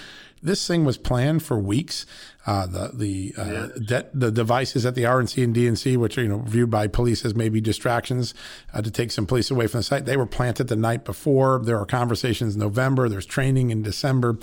This 0.42 0.66
thing 0.66 0.86
was 0.86 0.98
planned 0.98 1.44
for 1.44 1.60
weeks. 1.60 2.06
Uh, 2.46 2.68
the 2.68 2.92
the 2.94 3.34
uh, 3.38 3.46
yeah. 3.46 3.68
de- 3.86 4.10
the 4.14 4.32
devices 4.32 4.86
at 4.86 4.96
the 4.96 5.04
RNC 5.04 5.44
and 5.44 5.56
DNC, 5.56 5.98
which 5.98 6.18
are 6.18 6.22
you 6.22 6.30
know 6.30 6.40
viewed 6.40 6.72
by 6.72 6.88
police 6.88 7.26
as 7.26 7.36
maybe 7.36 7.60
distractions 7.60 8.34
uh, 8.74 8.82
to 8.82 8.92
take 8.92 9.12
some 9.12 9.26
police 9.26 9.52
away 9.52 9.68
from 9.68 9.80
the 9.80 9.84
site, 9.84 10.06
they 10.06 10.18
were 10.18 10.26
planted 10.26 10.70
the 10.70 10.76
night 10.78 11.04
before. 11.04 11.62
There 11.64 11.78
are 11.78 11.86
conversations 11.86 12.56
in 12.56 12.62
November. 12.62 13.10
There's 13.10 13.26
training 13.26 13.72
in 13.72 13.84
December. 13.84 14.38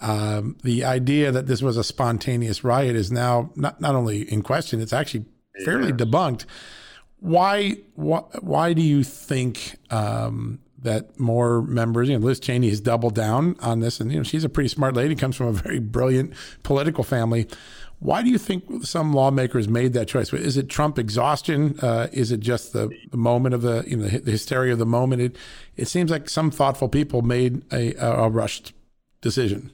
Um, 0.00 0.58
the 0.62 0.84
idea 0.84 1.32
that 1.32 1.46
this 1.46 1.62
was 1.62 1.76
a 1.76 1.84
spontaneous 1.84 2.62
riot 2.62 2.96
is 2.96 3.10
now 3.10 3.50
not, 3.56 3.80
not 3.80 3.94
only 3.94 4.30
in 4.30 4.42
question, 4.42 4.80
it's 4.80 4.92
actually 4.92 5.24
fairly 5.64 5.88
yeah. 5.88 5.96
debunked. 5.96 6.44
Why, 7.18 7.78
why, 7.94 8.20
why 8.40 8.72
do 8.74 8.82
you 8.82 9.02
think 9.02 9.76
um, 9.90 10.60
that 10.82 11.18
more 11.18 11.62
members, 11.62 12.08
you 12.08 12.18
know, 12.18 12.24
Liz 12.24 12.40
Cheney 12.40 12.68
has 12.68 12.80
doubled 12.80 13.14
down 13.14 13.56
on 13.60 13.80
this, 13.80 14.00
and 14.00 14.12
you 14.12 14.18
know, 14.18 14.22
she's 14.22 14.44
a 14.44 14.48
pretty 14.48 14.68
smart 14.68 14.94
lady, 14.94 15.14
comes 15.14 15.36
from 15.36 15.46
a 15.46 15.52
very 15.52 15.78
brilliant 15.78 16.34
political 16.62 17.02
family. 17.02 17.48
Why 17.98 18.22
do 18.22 18.28
you 18.28 18.36
think 18.36 18.84
some 18.84 19.14
lawmakers 19.14 19.68
made 19.68 19.94
that 19.94 20.06
choice? 20.06 20.30
Is 20.32 20.58
it 20.58 20.68
Trump 20.68 20.98
exhaustion? 20.98 21.78
Uh, 21.80 22.08
is 22.12 22.30
it 22.30 22.40
just 22.40 22.74
the, 22.74 22.90
the, 23.10 23.16
moment 23.16 23.54
of 23.54 23.62
the, 23.62 23.84
you 23.86 23.96
know, 23.96 24.06
the 24.06 24.30
hysteria 24.30 24.74
of 24.74 24.78
the 24.78 24.84
moment? 24.84 25.22
It, 25.22 25.36
it 25.76 25.88
seems 25.88 26.10
like 26.10 26.28
some 26.28 26.50
thoughtful 26.50 26.90
people 26.90 27.22
made 27.22 27.62
a, 27.72 27.94
a 27.94 28.28
rushed 28.28 28.74
decision. 29.22 29.72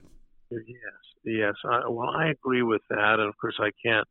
Yes, 0.67 1.03
yes. 1.25 1.55
I, 1.65 1.89
well, 1.89 2.11
I 2.11 2.29
agree 2.29 2.63
with 2.63 2.83
that, 2.91 3.17
and 3.19 3.29
of 3.29 3.37
course, 3.39 3.57
I 3.61 3.71
can't, 3.85 4.07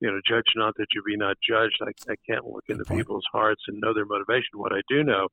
you 0.00 0.10
know, 0.10 0.20
judge 0.26 0.44
not 0.56 0.74
that 0.76 0.88
you 0.94 1.02
be 1.02 1.16
not 1.16 1.36
judged. 1.48 1.80
I, 1.80 1.92
I 2.10 2.16
can't 2.28 2.46
look 2.46 2.64
into 2.68 2.84
people's 2.84 3.26
hearts 3.32 3.62
and 3.68 3.80
know 3.80 3.94
their 3.94 4.04
motivation. 4.04 4.58
What 4.58 4.72
I 4.72 4.82
do 4.88 5.02
know 5.02 5.28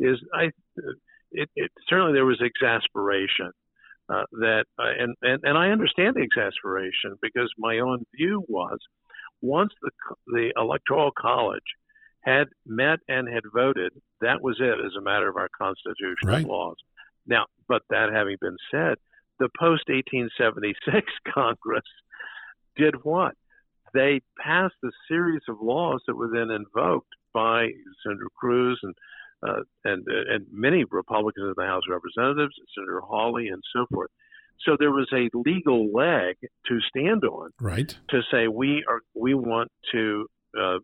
is, 0.00 0.18
I, 0.34 0.50
it, 1.32 1.50
it 1.54 1.70
certainly 1.88 2.12
there 2.12 2.24
was 2.24 2.40
exasperation. 2.40 3.52
Uh, 4.08 4.22
that 4.30 4.64
uh, 4.78 4.92
and, 5.00 5.16
and 5.22 5.40
and 5.42 5.58
I 5.58 5.70
understand 5.70 6.14
the 6.14 6.22
exasperation 6.22 7.16
because 7.20 7.52
my 7.58 7.80
own 7.80 8.06
view 8.16 8.44
was 8.48 8.78
once 9.42 9.72
the 9.82 9.90
the 10.28 10.52
electoral 10.56 11.10
college 11.10 11.58
had 12.20 12.46
met 12.64 13.00
and 13.08 13.28
had 13.28 13.42
voted, 13.52 13.92
that 14.20 14.42
was 14.42 14.58
it 14.60 14.78
as 14.84 14.92
a 14.96 15.00
matter 15.00 15.28
of 15.28 15.36
our 15.36 15.48
constitutional 15.56 16.34
right. 16.34 16.46
laws. 16.46 16.76
Now, 17.26 17.46
but 17.68 17.82
that 17.90 18.12
having 18.12 18.36
been 18.40 18.56
said, 18.70 18.96
the 19.38 19.48
post 19.58 19.84
1876 19.88 21.06
Congress 21.34 21.84
did 22.76 22.94
what? 23.04 23.34
They 23.94 24.20
passed 24.38 24.74
a 24.84 24.88
series 25.08 25.42
of 25.48 25.56
laws 25.60 26.02
that 26.06 26.16
were 26.16 26.30
then 26.32 26.50
invoked 26.50 27.08
by 27.32 27.68
Senator 28.04 28.28
Cruz 28.38 28.78
and 28.82 28.94
uh, 29.46 29.62
and 29.84 30.04
uh, 30.08 30.34
and 30.34 30.46
many 30.50 30.84
Republicans 30.90 31.48
in 31.48 31.54
the 31.56 31.66
House 31.68 31.82
of 31.88 31.92
Representatives, 31.92 32.54
Senator 32.74 33.00
Hawley, 33.00 33.48
and 33.48 33.62
so 33.74 33.86
forth. 33.92 34.10
So 34.64 34.76
there 34.78 34.90
was 34.90 35.08
a 35.12 35.28
legal 35.34 35.92
leg 35.92 36.36
to 36.66 36.78
stand 36.88 37.24
on, 37.24 37.50
right? 37.60 37.96
To 38.10 38.22
say 38.30 38.48
we 38.48 38.84
are 38.88 39.00
we 39.14 39.34
want 39.34 39.70
to 39.92 40.26
uh, 40.58 40.78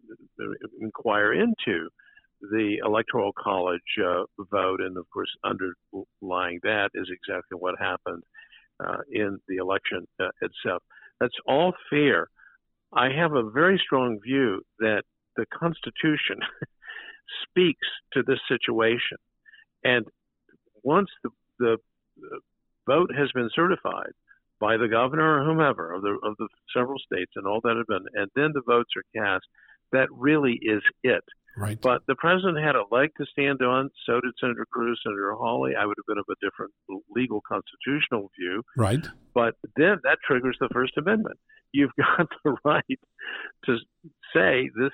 inquire 0.80 1.32
into 1.32 1.88
the 2.50 2.78
electoral 2.84 3.32
college 3.32 3.80
uh, 4.04 4.24
vote, 4.50 4.80
and 4.80 4.96
of 4.96 5.08
course, 5.10 5.30
underlying 5.44 6.58
that 6.62 6.90
is 6.94 7.08
exactly 7.10 7.56
what 7.58 7.78
happened 7.78 8.22
uh, 8.84 8.98
in 9.10 9.38
the 9.48 9.56
election 9.56 10.06
uh, 10.20 10.28
itself. 10.40 10.82
That's 11.20 11.36
all 11.46 11.72
fair. 11.88 12.28
I 12.92 13.10
have 13.10 13.32
a 13.32 13.48
very 13.48 13.80
strong 13.84 14.18
view 14.22 14.62
that 14.80 15.02
the 15.36 15.46
Constitution 15.46 16.40
speaks 17.48 17.86
to 18.12 18.22
this 18.26 18.40
situation, 18.48 19.18
and 19.84 20.04
once 20.82 21.08
the, 21.22 21.30
the 21.58 21.76
vote 22.86 23.10
has 23.16 23.30
been 23.32 23.50
certified 23.54 24.12
by 24.60 24.76
the 24.76 24.88
governor 24.88 25.40
or 25.40 25.44
whomever 25.44 25.92
of 25.92 26.02
the 26.02 26.18
of 26.22 26.36
the 26.38 26.48
several 26.74 26.98
states 26.98 27.32
and 27.36 27.46
all 27.46 27.60
that 27.62 27.76
have 27.76 27.86
been, 27.86 28.06
and 28.14 28.30
then 28.34 28.50
the 28.52 28.62
votes 28.66 28.90
are 28.96 29.22
cast, 29.22 29.44
that 29.92 30.08
really 30.10 30.58
is 30.62 30.82
it. 31.02 31.24
Right. 31.56 31.78
But 31.80 32.02
the 32.06 32.14
president 32.14 32.58
had 32.64 32.76
a 32.76 32.84
leg 32.90 33.10
to 33.18 33.26
stand 33.26 33.60
on. 33.62 33.90
So 34.06 34.20
did 34.20 34.32
Senator 34.40 34.66
Cruz, 34.70 35.00
Senator 35.04 35.34
Hawley. 35.34 35.72
I 35.78 35.84
would 35.84 35.96
have 35.98 36.06
been 36.06 36.18
of 36.18 36.24
a 36.30 36.44
different 36.44 36.72
legal 37.14 37.42
constitutional 37.46 38.30
view. 38.38 38.62
Right. 38.76 39.04
But 39.34 39.54
then 39.76 39.98
that 40.04 40.18
triggers 40.26 40.56
the 40.60 40.68
First 40.72 40.96
Amendment. 40.96 41.38
You've 41.72 41.92
got 41.96 42.28
the 42.44 42.56
right 42.64 43.00
to 43.66 43.76
say 44.34 44.70
this 44.76 44.92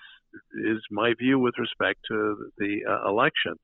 is 0.54 0.78
my 0.90 1.14
view 1.18 1.38
with 1.38 1.54
respect 1.58 2.00
to 2.08 2.50
the 2.58 2.80
uh, 2.88 3.08
election, 3.08 3.54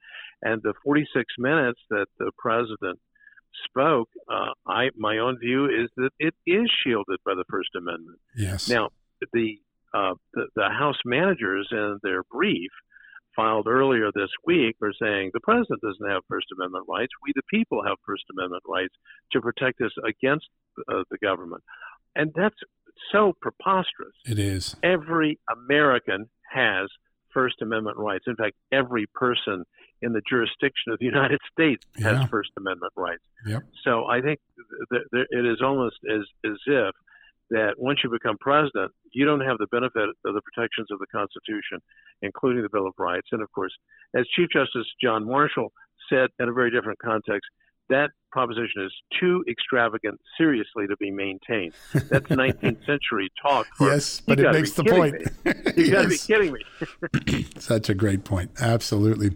and 0.43 0.63
the 0.63 0.73
46 0.83 1.25
minutes 1.39 1.81
that 1.91 2.07
the 2.19 2.31
president 2.39 2.99
spoke, 3.67 4.09
uh, 4.29 4.53
I 4.67 4.91
my 4.97 5.19
own 5.19 5.39
view 5.39 5.67
is 5.67 5.91
that 5.97 6.11
it 6.19 6.35
is 6.47 6.71
shielded 6.85 7.21
by 7.25 7.35
the 7.35 7.45
First 7.51 7.71
Amendment. 7.77 8.19
Yes. 8.37 8.69
Now 8.69 8.91
the 9.33 9.59
uh, 9.95 10.15
the, 10.35 10.47
the 10.57 10.69
House 10.69 10.99
managers 11.05 11.69
in 11.71 11.99
their 12.03 12.23
brief 12.25 12.71
filed 13.37 13.67
earlier 13.67 14.11
this 14.15 14.31
week 14.47 14.77
are 14.83 14.93
saying 15.01 15.31
the 15.33 15.41
president 15.41 15.81
doesn't 15.83 16.09
have 16.09 16.23
First 16.29 16.47
Amendment 16.57 16.87
rights. 16.89 17.13
We, 17.25 17.33
the 17.35 17.43
people, 17.51 17.83
have 17.85 17.97
First 18.07 18.25
Amendment 18.37 18.63
rights 18.69 18.95
to 19.33 19.41
protect 19.41 19.81
us 19.81 19.93
against 20.07 20.47
uh, 20.89 21.03
the 21.11 21.19
government. 21.19 21.63
And 22.17 22.33
that's 22.35 22.57
so 23.11 23.33
preposterous. 23.41 24.15
It 24.27 24.39
is. 24.39 24.77
Every 24.83 25.39
American 25.51 26.29
has 26.53 26.89
First 27.33 27.57
Amendment 27.63 27.97
rights. 27.97 28.25
In 28.27 28.37
fact, 28.37 28.55
every 28.73 29.07
person 29.15 29.65
in 30.03 30.13
the 30.13 30.23
jurisdiction 30.29 30.93
of 30.93 30.99
the 30.99 31.07
United 31.07 31.41
States 31.53 31.85
has 31.97 32.19
yeah. 32.19 32.27
First 32.27 32.51
Amendment 32.57 32.93
rights. 32.97 33.23
Yep. 33.47 33.63
So 33.85 34.07
I 34.07 34.21
think 34.21 34.39
th- 34.93 35.03
th- 35.13 35.27
it 35.31 35.45
is 35.45 35.61
almost 35.63 35.97
as, 36.09 36.23
as 36.45 36.59
if 36.67 36.95
that 37.51 37.75
once 37.77 38.01
you 38.03 38.11
become 38.11 38.37
president, 38.41 38.93
you 39.13 39.25
don't 39.25 39.41
have 39.41 39.59
the 39.59 39.67
benefit 39.71 40.09
of 40.25 40.35
the 40.35 40.41
protections 40.43 40.89
of 40.91 40.99
the 40.99 41.07
Constitution, 41.07 41.79
including 42.23 42.63
the 42.63 42.69
Bill 42.73 42.87
of 42.87 42.95
Rights. 42.99 43.29
And 43.33 43.43
of 43.43 43.53
course, 43.53 43.73
as 44.17 44.27
Chief 44.35 44.49
Justice 44.53 44.87
John 45.03 45.27
Marshall 45.27 45.73
said 46.09 46.31
in 46.39 46.49
a 46.49 46.53
very 46.53 46.71
different 46.71 46.99
context, 46.99 47.47
that 47.91 48.11
proposition 48.33 48.83
is 48.85 48.93
too 49.21 49.45
extravagant 49.49 50.19
seriously 50.39 50.87
to 50.87 50.97
be 50.97 51.11
maintained. 51.11 51.75
That's 51.93 52.27
19th 52.31 52.85
century 52.87 53.31
talk. 53.41 53.67
For, 53.77 53.89
yes, 53.89 54.23
but 54.27 54.41
it 54.41 54.51
makes 54.53 54.73
the 54.73 54.85
point. 54.85 55.15
you 55.77 55.91
got 55.93 56.03
to 56.03 56.09
be 56.09 56.19
kidding 56.27 56.53
me. 56.53 57.47
Such 57.59 57.91
a 57.91 57.95
great 57.95 58.25
point. 58.25 58.51
Absolutely. 58.61 59.33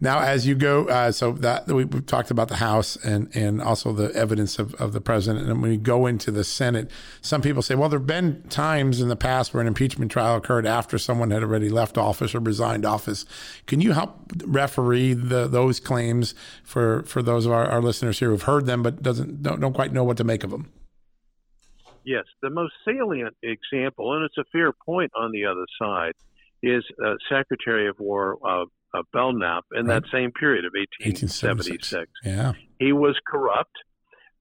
Now, 0.00 0.20
as 0.20 0.46
you 0.46 0.54
go, 0.54 0.86
uh, 0.86 1.12
so 1.12 1.32
that 1.32 1.66
we, 1.68 1.82
have 1.82 2.06
talked 2.06 2.30
about 2.30 2.48
the 2.48 2.56
House 2.56 2.96
and 2.96 3.34
and 3.34 3.62
also 3.62 3.92
the 3.92 4.12
evidence 4.14 4.58
of, 4.58 4.74
of 4.74 4.92
the 4.92 5.00
president. 5.00 5.48
And 5.48 5.62
when 5.62 5.70
we 5.70 5.76
go 5.76 6.06
into 6.06 6.30
the 6.30 6.44
Senate, 6.44 6.90
some 7.22 7.40
people 7.40 7.62
say, 7.62 7.74
well, 7.74 7.88
there 7.88 8.00
have 8.00 8.06
been 8.06 8.42
times 8.50 9.00
in 9.00 9.08
the 9.08 9.16
past 9.16 9.54
where 9.54 9.60
an 9.60 9.66
impeachment 9.66 10.10
trial 10.10 10.36
occurred 10.36 10.66
after 10.66 10.98
someone 10.98 11.30
had 11.30 11.42
already 11.42 11.68
left 11.68 11.96
office 11.96 12.34
or 12.34 12.40
resigned 12.40 12.84
office. 12.84 13.24
Can 13.66 13.80
you 13.80 13.92
help 13.92 14.32
referee 14.44 15.14
the, 15.14 15.46
those 15.46 15.78
claims 15.78 16.34
for 16.64 17.04
for 17.04 17.22
those 17.22 17.46
of 17.46 17.52
our, 17.52 17.64
our 17.64 17.80
listeners 17.80 18.18
here 18.18 18.30
who've 18.30 18.42
heard 18.42 18.66
them 18.66 18.82
but 18.82 19.02
doesn't 19.02 19.42
don't, 19.42 19.60
don't 19.60 19.74
quite 19.74 19.92
know 19.92 20.04
what 20.04 20.16
to 20.16 20.24
make 20.24 20.42
of 20.42 20.50
them? 20.50 20.70
Yes, 22.04 22.24
the 22.42 22.50
most 22.50 22.74
salient 22.84 23.34
example, 23.42 24.14
and 24.14 24.24
it's 24.24 24.36
a 24.36 24.44
fair 24.52 24.72
point 24.72 25.12
on 25.16 25.32
the 25.32 25.46
other 25.46 25.64
side 25.80 26.12
is 26.62 26.84
uh, 27.04 27.14
Secretary 27.30 27.88
of 27.88 27.98
War 27.98 28.38
uh, 28.44 28.64
uh, 28.94 29.02
Belknap 29.12 29.64
in 29.74 29.86
right. 29.86 30.02
that 30.02 30.10
same 30.10 30.30
period 30.32 30.64
of 30.64 30.72
1876. 30.74 31.92
1876. 31.92 32.10
Yeah. 32.24 32.52
He 32.78 32.92
was 32.92 33.16
corrupt. 33.26 33.74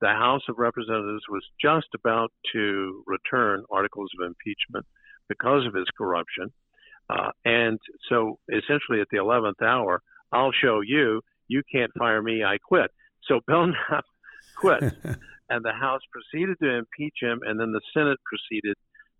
The 0.01 0.09
House 0.09 0.41
of 0.49 0.55
Representatives 0.57 1.23
was 1.29 1.43
just 1.61 1.87
about 1.95 2.31
to 2.53 3.03
return 3.07 3.63
articles 3.71 4.09
of 4.19 4.27
impeachment 4.27 4.85
because 5.29 5.65
of 5.65 5.73
his 5.73 5.87
corruption. 5.97 6.51
Uh, 7.09 7.31
and 7.45 7.79
so 8.09 8.37
essentially 8.49 9.01
at 9.01 9.07
the 9.11 9.17
11th 9.17 9.61
hour, 9.65 10.01
I'll 10.31 10.51
show 10.51 10.81
you, 10.81 11.21
you 11.47 11.61
can't 11.71 11.91
fire 11.97 12.21
me, 12.21 12.43
I 12.43 12.57
quit. 12.57 12.91
So 13.27 13.39
Belknap 13.47 14.05
quit. 14.57 14.83
and 15.49 15.63
the 15.63 15.71
House 15.71 16.01
proceeded 16.11 16.57
to 16.61 16.69
impeach 16.69 17.15
him, 17.21 17.39
and 17.43 17.59
then 17.59 17.71
the 17.71 17.81
Senate 17.93 18.19
proceeded 18.25 18.75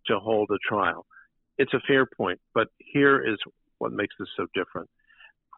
to 0.08 0.20
hold 0.20 0.50
a 0.52 0.58
trial. 0.68 1.06
It's 1.58 1.74
a 1.74 1.82
fair 1.88 2.06
point, 2.06 2.40
but 2.54 2.68
here 2.78 3.22
is 3.22 3.38
what 3.78 3.92
makes 3.92 4.16
this 4.20 4.30
so 4.36 4.48
different. 4.54 4.90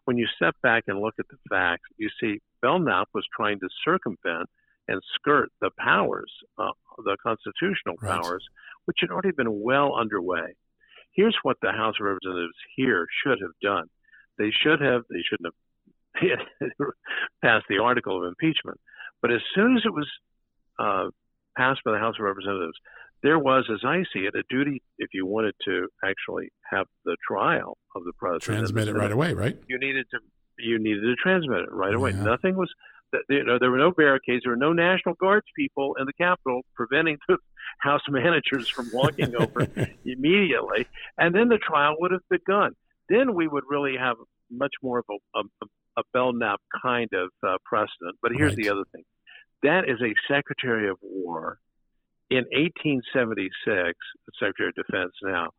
When 0.06 0.16
you 0.16 0.26
step 0.36 0.56
back 0.62 0.84
and 0.86 1.00
look 1.00 1.14
at 1.18 1.26
the 1.28 1.36
facts, 1.50 1.88
you 1.98 2.08
see 2.20 2.40
Belknap 2.62 3.08
was 3.12 3.26
trying 3.36 3.60
to 3.60 3.68
circumvent 3.84 4.48
and 4.88 5.00
skirt 5.14 5.50
the 5.60 5.70
powers, 5.78 6.32
uh, 6.58 6.70
the 7.04 7.16
constitutional 7.22 7.96
right. 8.00 8.20
powers, 8.20 8.44
which 8.86 8.98
had 9.00 9.10
already 9.10 9.32
been 9.32 9.60
well 9.60 9.94
underway. 9.94 10.54
Here's 11.12 11.36
what 11.42 11.56
the 11.60 11.72
House 11.72 11.94
of 12.00 12.06
Representatives 12.06 12.54
here 12.76 13.06
should 13.22 13.38
have 13.40 13.52
done. 13.62 13.86
They 14.38 14.50
should 14.62 14.80
have, 14.80 15.02
they 15.10 15.22
shouldn't 15.28 15.52
have 15.52 16.38
passed 17.42 17.66
the 17.68 17.78
article 17.78 18.18
of 18.18 18.28
impeachment. 18.28 18.78
But 19.22 19.32
as 19.32 19.40
soon 19.54 19.76
as 19.76 19.82
it 19.84 19.92
was 19.92 20.08
uh, 20.78 21.10
passed 21.56 21.80
by 21.84 21.92
the 21.92 21.98
House 21.98 22.14
of 22.18 22.24
Representatives, 22.24 22.78
there 23.22 23.38
was, 23.38 23.64
as 23.72 23.80
I 23.84 24.04
see 24.12 24.20
it, 24.20 24.34
a 24.34 24.42
duty 24.48 24.82
if 24.98 25.08
you 25.12 25.26
wanted 25.26 25.54
to 25.64 25.88
actually 26.04 26.50
have 26.70 26.86
the 27.04 27.16
trial 27.26 27.76
of 27.94 28.04
the 28.04 28.12
president. 28.18 28.42
Transmit 28.42 28.88
it 28.88 28.94
right 28.94 29.12
away, 29.12 29.32
right? 29.32 29.56
You 29.68 29.78
needed 29.78 30.06
to 30.12 30.18
you 30.58 30.78
needed 30.78 31.02
to 31.02 31.14
transmit 31.16 31.60
it 31.60 31.72
right 31.72 31.94
away. 31.94 32.10
Yeah. 32.12 32.24
Nothing 32.24 32.56
was 32.56 32.72
you 33.28 33.44
know, 33.44 33.58
there 33.58 33.70
were 33.70 33.78
no 33.78 33.92
barricades. 33.92 34.42
There 34.44 34.52
were 34.52 34.56
no 34.56 34.72
National 34.72 35.14
Guards 35.14 35.46
people 35.56 35.96
in 35.98 36.06
the 36.06 36.12
Capitol 36.12 36.62
preventing 36.74 37.18
the 37.28 37.38
House 37.78 38.02
managers 38.08 38.68
from 38.68 38.90
walking 38.92 39.34
over 39.36 39.66
immediately. 40.04 40.86
And 41.18 41.34
then 41.34 41.48
the 41.48 41.58
trial 41.58 41.94
would 42.00 42.10
have 42.10 42.28
begun. 42.30 42.72
Then 43.08 43.34
we 43.34 43.48
would 43.48 43.64
really 43.68 43.96
have 43.96 44.16
much 44.50 44.74
more 44.82 44.98
of 44.98 45.04
a, 45.10 45.38
a, 45.38 45.66
a 45.98 46.02
Belknap 46.12 46.60
kind 46.82 47.08
of 47.12 47.30
uh, 47.46 47.56
precedent. 47.64 48.16
But 48.22 48.32
here's 48.34 48.50
right. 48.50 48.56
the 48.56 48.70
other 48.70 48.84
thing 48.92 49.04
that 49.62 49.88
is 49.88 50.00
a 50.02 50.12
Secretary 50.32 50.88
of 50.88 50.96
War 51.02 51.58
in 52.30 52.44
1876, 52.52 53.98
Secretary 54.38 54.68
of 54.68 54.74
Defense 54.74 55.12
now. 55.22 55.50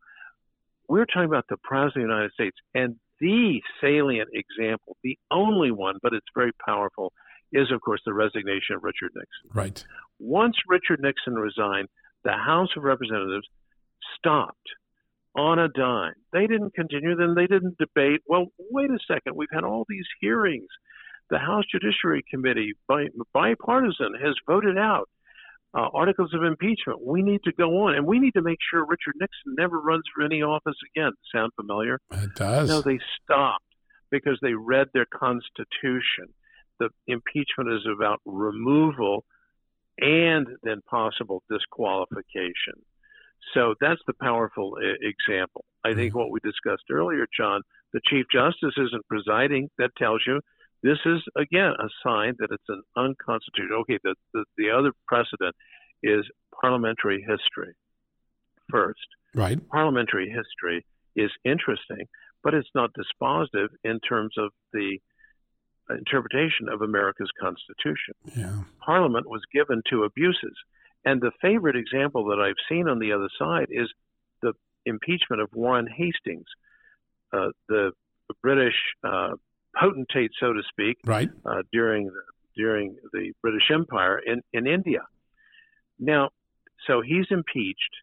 We're 0.88 1.06
talking 1.06 1.24
about 1.24 1.46
the 1.48 1.56
President 1.62 2.04
of 2.04 2.08
the 2.08 2.14
United 2.14 2.32
States. 2.32 2.56
And 2.74 2.96
the 3.20 3.60
salient 3.80 4.30
example, 4.32 4.96
the 5.02 5.18
only 5.30 5.70
one, 5.70 5.96
but 6.02 6.14
it's 6.14 6.26
very 6.34 6.52
powerful, 6.64 7.12
is, 7.52 7.70
of 7.72 7.80
course, 7.80 8.00
the 8.04 8.12
resignation 8.12 8.76
of 8.76 8.84
Richard 8.84 9.12
Nixon. 9.14 9.50
Right. 9.52 9.84
Once 10.18 10.56
Richard 10.68 11.00
Nixon 11.00 11.34
resigned, 11.34 11.88
the 12.24 12.32
House 12.32 12.68
of 12.76 12.84
Representatives 12.84 13.46
stopped 14.18 14.68
on 15.36 15.58
a 15.58 15.68
dime. 15.68 16.14
They 16.32 16.46
didn't 16.46 16.74
continue, 16.74 17.16
then 17.16 17.34
they 17.34 17.46
didn't 17.46 17.78
debate. 17.78 18.20
Well, 18.26 18.46
wait 18.70 18.90
a 18.90 18.98
second, 19.06 19.36
we've 19.36 19.48
had 19.52 19.64
all 19.64 19.84
these 19.88 20.06
hearings. 20.20 20.68
The 21.30 21.38
House 21.38 21.64
Judiciary 21.70 22.24
Committee, 22.30 22.74
by, 22.88 23.06
bipartisan, 23.34 24.14
has 24.22 24.34
voted 24.46 24.78
out 24.78 25.08
uh, 25.74 25.88
articles 25.92 26.32
of 26.34 26.42
impeachment. 26.42 27.04
We 27.04 27.22
need 27.22 27.42
to 27.44 27.52
go 27.52 27.86
on, 27.86 27.94
and 27.94 28.06
we 28.06 28.18
need 28.18 28.32
to 28.34 28.42
make 28.42 28.58
sure 28.70 28.80
Richard 28.84 29.14
Nixon 29.20 29.54
never 29.56 29.78
runs 29.78 30.04
for 30.14 30.24
any 30.24 30.42
office 30.42 30.76
again. 30.94 31.12
Sound 31.34 31.52
familiar? 31.56 32.00
It 32.10 32.34
does. 32.34 32.68
No, 32.68 32.80
they 32.80 32.98
stopped 33.22 33.64
because 34.10 34.38
they 34.40 34.54
read 34.54 34.88
their 34.94 35.06
Constitution 35.06 36.34
the 36.78 36.90
impeachment 37.06 37.72
is 37.72 37.86
about 37.92 38.20
removal 38.24 39.24
and 39.98 40.46
then 40.62 40.80
possible 40.88 41.42
disqualification. 41.50 42.74
So 43.54 43.74
that's 43.80 44.00
the 44.06 44.14
powerful 44.20 44.78
I- 44.80 44.96
example. 45.02 45.64
I 45.84 45.94
think 45.94 46.10
mm-hmm. 46.10 46.18
what 46.18 46.30
we 46.30 46.40
discussed 46.40 46.84
earlier, 46.90 47.26
John, 47.36 47.62
the 47.92 48.00
Chief 48.06 48.26
Justice 48.32 48.74
isn't 48.76 49.06
presiding. 49.08 49.70
That 49.78 49.90
tells 49.96 50.22
you 50.26 50.40
this 50.82 50.98
is, 51.04 51.22
again, 51.36 51.72
a 51.78 51.88
sign 52.04 52.34
that 52.38 52.50
it's 52.50 52.68
an 52.68 52.82
unconstitutional. 52.96 53.80
Okay, 53.80 53.98
the, 54.02 54.14
the, 54.32 54.44
the 54.56 54.70
other 54.70 54.92
precedent 55.06 55.54
is 56.02 56.24
parliamentary 56.60 57.20
history 57.20 57.74
first. 58.70 59.06
Right. 59.34 59.58
Parliamentary 59.68 60.28
history 60.28 60.84
is 61.16 61.30
interesting, 61.44 62.06
but 62.42 62.54
it's 62.54 62.68
not 62.74 62.90
dispositive 62.92 63.68
in 63.84 64.00
terms 64.00 64.34
of 64.38 64.50
the 64.72 64.98
interpretation 65.90 66.68
of 66.70 66.82
America's 66.82 67.30
Constitution. 67.40 68.14
Yeah. 68.36 68.60
Parliament 68.84 69.28
was 69.28 69.42
given 69.52 69.82
to 69.90 70.04
abuses. 70.04 70.56
And 71.04 71.20
the 71.20 71.32
favorite 71.40 71.76
example 71.76 72.26
that 72.26 72.40
I've 72.40 72.60
seen 72.68 72.88
on 72.88 72.98
the 72.98 73.12
other 73.12 73.28
side 73.38 73.68
is 73.70 73.88
the 74.42 74.52
impeachment 74.84 75.40
of 75.40 75.48
Warren 75.54 75.86
Hastings, 75.86 76.46
uh, 77.32 77.48
the 77.68 77.92
British 78.42 78.74
uh, 79.02 79.34
potentate, 79.78 80.30
so 80.40 80.52
to 80.52 80.62
speak, 80.68 80.98
right. 81.04 81.28
uh, 81.46 81.62
during 81.72 82.06
the, 82.06 82.22
during 82.56 82.96
the 83.12 83.32
British 83.42 83.70
Empire 83.72 84.18
in, 84.18 84.42
in 84.52 84.66
India. 84.66 85.00
Now, 85.98 86.30
so 86.86 87.00
he's 87.00 87.26
impeached, 87.30 87.94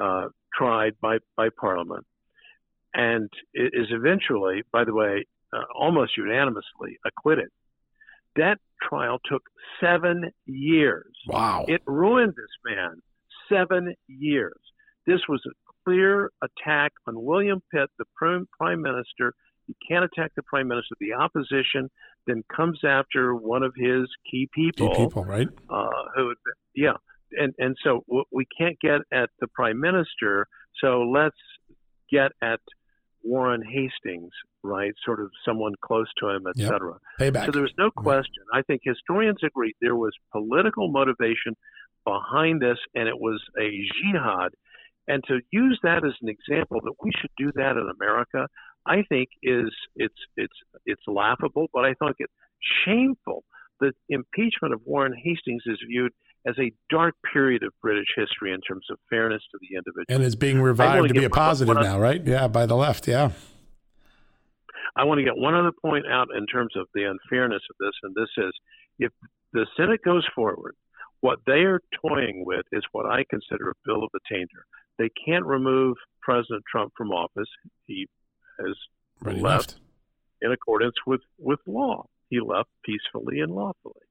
uh, 0.00 0.28
tried 0.52 0.92
by, 1.00 1.18
by 1.36 1.48
Parliament, 1.58 2.06
and 2.94 3.28
is 3.54 3.88
eventually, 3.90 4.62
by 4.72 4.84
the 4.84 4.94
way, 4.94 5.24
uh, 5.52 5.62
almost 5.74 6.16
unanimously 6.16 6.98
acquitted. 7.04 7.48
That 8.36 8.58
trial 8.82 9.18
took 9.24 9.42
seven 9.80 10.30
years. 10.46 11.12
Wow. 11.26 11.64
It 11.68 11.82
ruined 11.86 12.34
this 12.36 12.74
man. 12.74 13.00
Seven 13.48 13.94
years. 14.08 14.58
This 15.06 15.20
was 15.28 15.42
a 15.46 15.50
clear 15.84 16.30
attack 16.42 16.92
on 17.06 17.14
William 17.22 17.62
Pitt, 17.72 17.90
the 17.98 18.04
prime 18.16 18.82
minister. 18.82 19.34
You 19.66 19.74
can't 19.88 20.04
attack 20.04 20.32
the 20.36 20.42
prime 20.42 20.68
minister. 20.68 20.94
The 21.00 21.14
opposition 21.14 21.90
then 22.26 22.44
comes 22.54 22.80
after 22.84 23.34
one 23.34 23.62
of 23.62 23.72
his 23.76 24.06
key 24.30 24.48
people. 24.54 24.90
Key 24.90 25.04
people, 25.04 25.24
right? 25.24 25.48
Uh, 25.70 25.88
who, 26.14 26.34
yeah, 26.74 26.94
and 27.32 27.54
and 27.58 27.76
so 27.82 28.04
we 28.32 28.46
can't 28.56 28.78
get 28.80 29.00
at 29.12 29.30
the 29.40 29.46
prime 29.48 29.80
minister. 29.80 30.46
So 30.80 31.02
let's 31.02 31.36
get 32.10 32.32
at 32.42 32.60
Warren 33.22 33.62
Hastings, 33.62 34.32
right? 34.62 34.92
Sort 35.04 35.20
of 35.20 35.30
someone 35.46 35.72
close 35.82 36.08
to 36.20 36.28
him, 36.28 36.46
et 36.46 36.54
yep. 36.56 36.72
cetera. 36.72 36.98
Payback. 37.18 37.46
So 37.46 37.52
there's 37.52 37.74
no 37.78 37.90
question. 37.90 38.44
I 38.52 38.62
think 38.62 38.82
historians 38.84 39.38
agree 39.44 39.74
there 39.80 39.96
was 39.96 40.12
political 40.32 40.90
motivation 40.90 41.56
behind 42.04 42.60
this, 42.60 42.78
and 42.94 43.08
it 43.08 43.18
was 43.18 43.42
a 43.58 43.70
jihad. 44.02 44.52
And 45.06 45.22
to 45.28 45.40
use 45.50 45.78
that 45.82 46.04
as 46.04 46.12
an 46.22 46.28
example 46.28 46.80
that 46.82 46.94
we 47.02 47.10
should 47.20 47.30
do 47.36 47.52
that 47.56 47.72
in 47.72 47.90
America, 48.00 48.46
I 48.86 49.02
think 49.08 49.28
is 49.42 49.70
it's 49.96 50.14
it's 50.36 50.54
it's 50.86 51.02
laughable, 51.06 51.68
but 51.72 51.84
I 51.84 51.94
think 51.94 52.16
it's 52.18 52.32
shameful. 52.84 53.44
The 53.80 53.92
impeachment 54.08 54.74
of 54.74 54.80
Warren 54.84 55.14
Hastings 55.14 55.62
is 55.66 55.78
viewed 55.88 56.12
as 56.46 56.54
a 56.58 56.72
dark 56.90 57.14
period 57.32 57.62
of 57.62 57.72
British 57.80 58.08
history 58.16 58.52
in 58.52 58.60
terms 58.60 58.86
of 58.90 58.98
fairness 59.08 59.42
to 59.50 59.58
the 59.60 59.76
individual. 59.76 60.04
And 60.08 60.22
it's 60.22 60.34
being 60.34 60.60
revived 60.60 61.08
to 61.08 61.14
be 61.14 61.24
a 61.24 61.30
positive 61.30 61.74
now, 61.74 61.98
right? 61.98 62.22
Yeah, 62.24 62.48
by 62.48 62.66
the 62.66 62.76
left, 62.76 63.08
yeah. 63.08 63.30
I 64.96 65.04
want 65.04 65.18
to 65.18 65.24
get 65.24 65.36
one 65.36 65.54
other 65.54 65.72
point 65.72 66.04
out 66.08 66.28
in 66.36 66.46
terms 66.46 66.72
of 66.76 66.86
the 66.94 67.04
unfairness 67.04 67.62
of 67.70 67.76
this, 67.80 67.92
and 68.02 68.14
this 68.14 68.28
is 68.36 68.52
if 68.98 69.12
the 69.52 69.66
Senate 69.76 70.02
goes 70.04 70.26
forward, 70.34 70.74
what 71.20 71.38
they 71.46 71.64
are 71.64 71.80
toying 72.06 72.44
with 72.46 72.66
is 72.70 72.82
what 72.92 73.06
I 73.06 73.24
consider 73.28 73.70
a 73.70 73.74
bill 73.84 74.04
of 74.04 74.10
attainder. 74.14 74.66
They 74.98 75.10
can't 75.26 75.44
remove 75.44 75.96
President 76.20 76.62
Trump 76.70 76.92
from 76.96 77.10
office. 77.10 77.48
He 77.86 78.06
has 78.58 78.76
left, 79.22 79.40
left 79.40 79.76
in 80.42 80.52
accordance 80.52 80.94
with, 81.06 81.20
with 81.38 81.60
law. 81.66 82.06
He 82.28 82.40
left 82.40 82.68
peacefully 82.84 83.40
and 83.40 83.52
lawfully. 83.52 84.02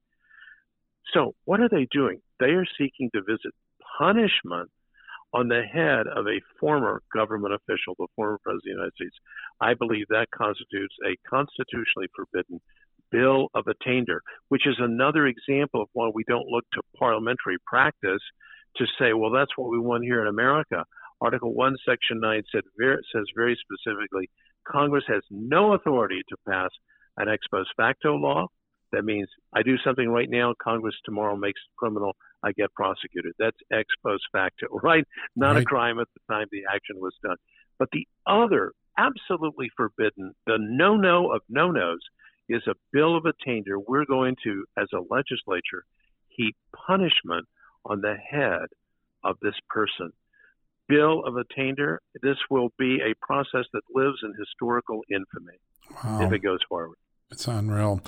So, 1.12 1.34
what 1.44 1.60
are 1.60 1.68
they 1.68 1.86
doing? 1.90 2.20
They 2.40 2.50
are 2.50 2.66
seeking 2.78 3.10
to 3.14 3.22
visit 3.22 3.52
punishment 3.98 4.70
on 5.32 5.48
the 5.48 5.62
head 5.62 6.06
of 6.06 6.26
a 6.26 6.40
former 6.60 7.02
government 7.12 7.54
official, 7.54 7.94
the 7.98 8.06
former 8.14 8.38
president 8.42 8.60
of 8.60 8.62
the 8.64 8.70
United 8.70 8.94
States. 8.94 9.16
I 9.60 9.74
believe 9.74 10.06
that 10.08 10.30
constitutes 10.30 10.94
a 11.04 11.16
constitutionally 11.28 12.08
forbidden 12.14 12.60
bill 13.10 13.48
of 13.54 13.66
attainder, 13.66 14.22
which 14.48 14.66
is 14.66 14.76
another 14.78 15.26
example 15.26 15.82
of 15.82 15.88
why 15.92 16.10
we 16.14 16.24
don't 16.24 16.48
look 16.48 16.64
to 16.72 16.82
parliamentary 16.96 17.58
practice 17.66 18.22
to 18.76 18.86
say, 18.98 19.12
well, 19.12 19.30
that's 19.30 19.56
what 19.56 19.70
we 19.70 19.78
want 19.78 20.04
here 20.04 20.20
in 20.20 20.28
America. 20.28 20.84
Article 21.20 21.54
1, 21.54 21.76
Section 21.88 22.20
9 22.20 22.42
said, 22.52 22.62
says 23.12 23.24
very 23.34 23.58
specifically 23.60 24.30
Congress 24.66 25.04
has 25.08 25.22
no 25.30 25.74
authority 25.74 26.22
to 26.28 26.36
pass 26.48 26.70
an 27.16 27.28
ex 27.28 27.46
post 27.50 27.70
facto 27.76 28.14
law 28.14 28.46
that 28.94 29.04
means 29.04 29.28
I 29.52 29.62
do 29.62 29.76
something 29.84 30.08
right 30.08 30.30
now, 30.30 30.54
Congress 30.62 30.94
tomorrow 31.04 31.36
makes 31.36 31.60
it 31.60 31.76
criminal, 31.76 32.16
I 32.44 32.52
get 32.52 32.72
prosecuted. 32.74 33.32
That's 33.38 33.56
ex 33.72 33.88
post 34.04 34.22
facto, 34.30 34.66
right? 34.82 35.04
Not 35.34 35.54
right. 35.54 35.62
a 35.62 35.64
crime 35.64 35.98
at 35.98 36.06
the 36.14 36.32
time 36.32 36.46
the 36.50 36.62
action 36.72 36.96
was 37.00 37.14
done. 37.22 37.36
But 37.78 37.88
the 37.92 38.06
other 38.26 38.72
absolutely 38.96 39.70
forbidden. 39.76 40.32
The 40.46 40.58
no 40.60 40.96
no 40.96 41.32
of 41.32 41.42
no 41.48 41.72
nos 41.72 41.98
is 42.48 42.62
a 42.68 42.74
bill 42.92 43.16
of 43.16 43.24
attainder. 43.26 43.80
We're 43.80 44.04
going 44.04 44.36
to, 44.44 44.64
as 44.78 44.86
a 44.94 45.02
legislature, 45.12 45.84
heap 46.28 46.56
punishment 46.86 47.46
on 47.84 48.00
the 48.00 48.14
head 48.14 48.66
of 49.24 49.36
this 49.42 49.56
person. 49.68 50.12
Bill 50.88 51.24
of 51.24 51.36
attainder, 51.36 52.00
this 52.22 52.36
will 52.50 52.70
be 52.78 52.98
a 53.00 53.14
process 53.24 53.64
that 53.72 53.82
lives 53.94 54.18
in 54.22 54.34
historical 54.38 55.02
infamy 55.10 55.58
wow. 56.04 56.26
if 56.26 56.32
it 56.32 56.40
goes 56.40 56.60
forward. 56.68 56.96
It's 57.30 57.48
unreal. 57.48 58.00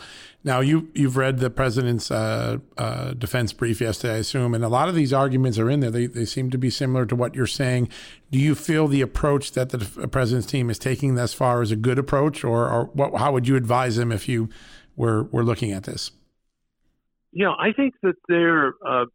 Now 0.44 0.60
you 0.60 0.88
you've 0.94 1.16
read 1.16 1.38
the 1.38 1.50
president's 1.50 2.10
uh, 2.10 2.58
uh, 2.76 3.12
defense 3.14 3.52
brief 3.52 3.80
yesterday, 3.80 4.14
I 4.14 4.18
assume, 4.18 4.54
and 4.54 4.62
a 4.62 4.68
lot 4.68 4.88
of 4.88 4.94
these 4.94 5.12
arguments 5.12 5.58
are 5.58 5.68
in 5.68 5.80
there. 5.80 5.90
They 5.90 6.06
they 6.06 6.24
seem 6.24 6.50
to 6.50 6.58
be 6.58 6.70
similar 6.70 7.06
to 7.06 7.16
what 7.16 7.34
you're 7.34 7.46
saying. 7.46 7.88
Do 8.30 8.38
you 8.38 8.54
feel 8.54 8.86
the 8.86 9.00
approach 9.00 9.52
that 9.52 9.70
the 9.70 10.06
president's 10.06 10.46
team 10.46 10.70
is 10.70 10.78
taking 10.78 11.16
thus 11.16 11.32
far 11.32 11.62
is 11.62 11.72
a 11.72 11.76
good 11.76 11.98
approach, 11.98 12.44
or, 12.44 12.68
or 12.68 12.84
what, 12.92 13.18
how 13.18 13.32
would 13.32 13.48
you 13.48 13.56
advise 13.56 13.96
them 13.96 14.12
if 14.12 14.28
you 14.28 14.48
were 14.94 15.24
were 15.24 15.44
looking 15.44 15.72
at 15.72 15.84
this? 15.84 16.12
Yeah, 17.32 17.52
I 17.58 17.72
think 17.72 17.94
that 18.02 18.14
they're 18.28 18.74
uh, 18.86 19.06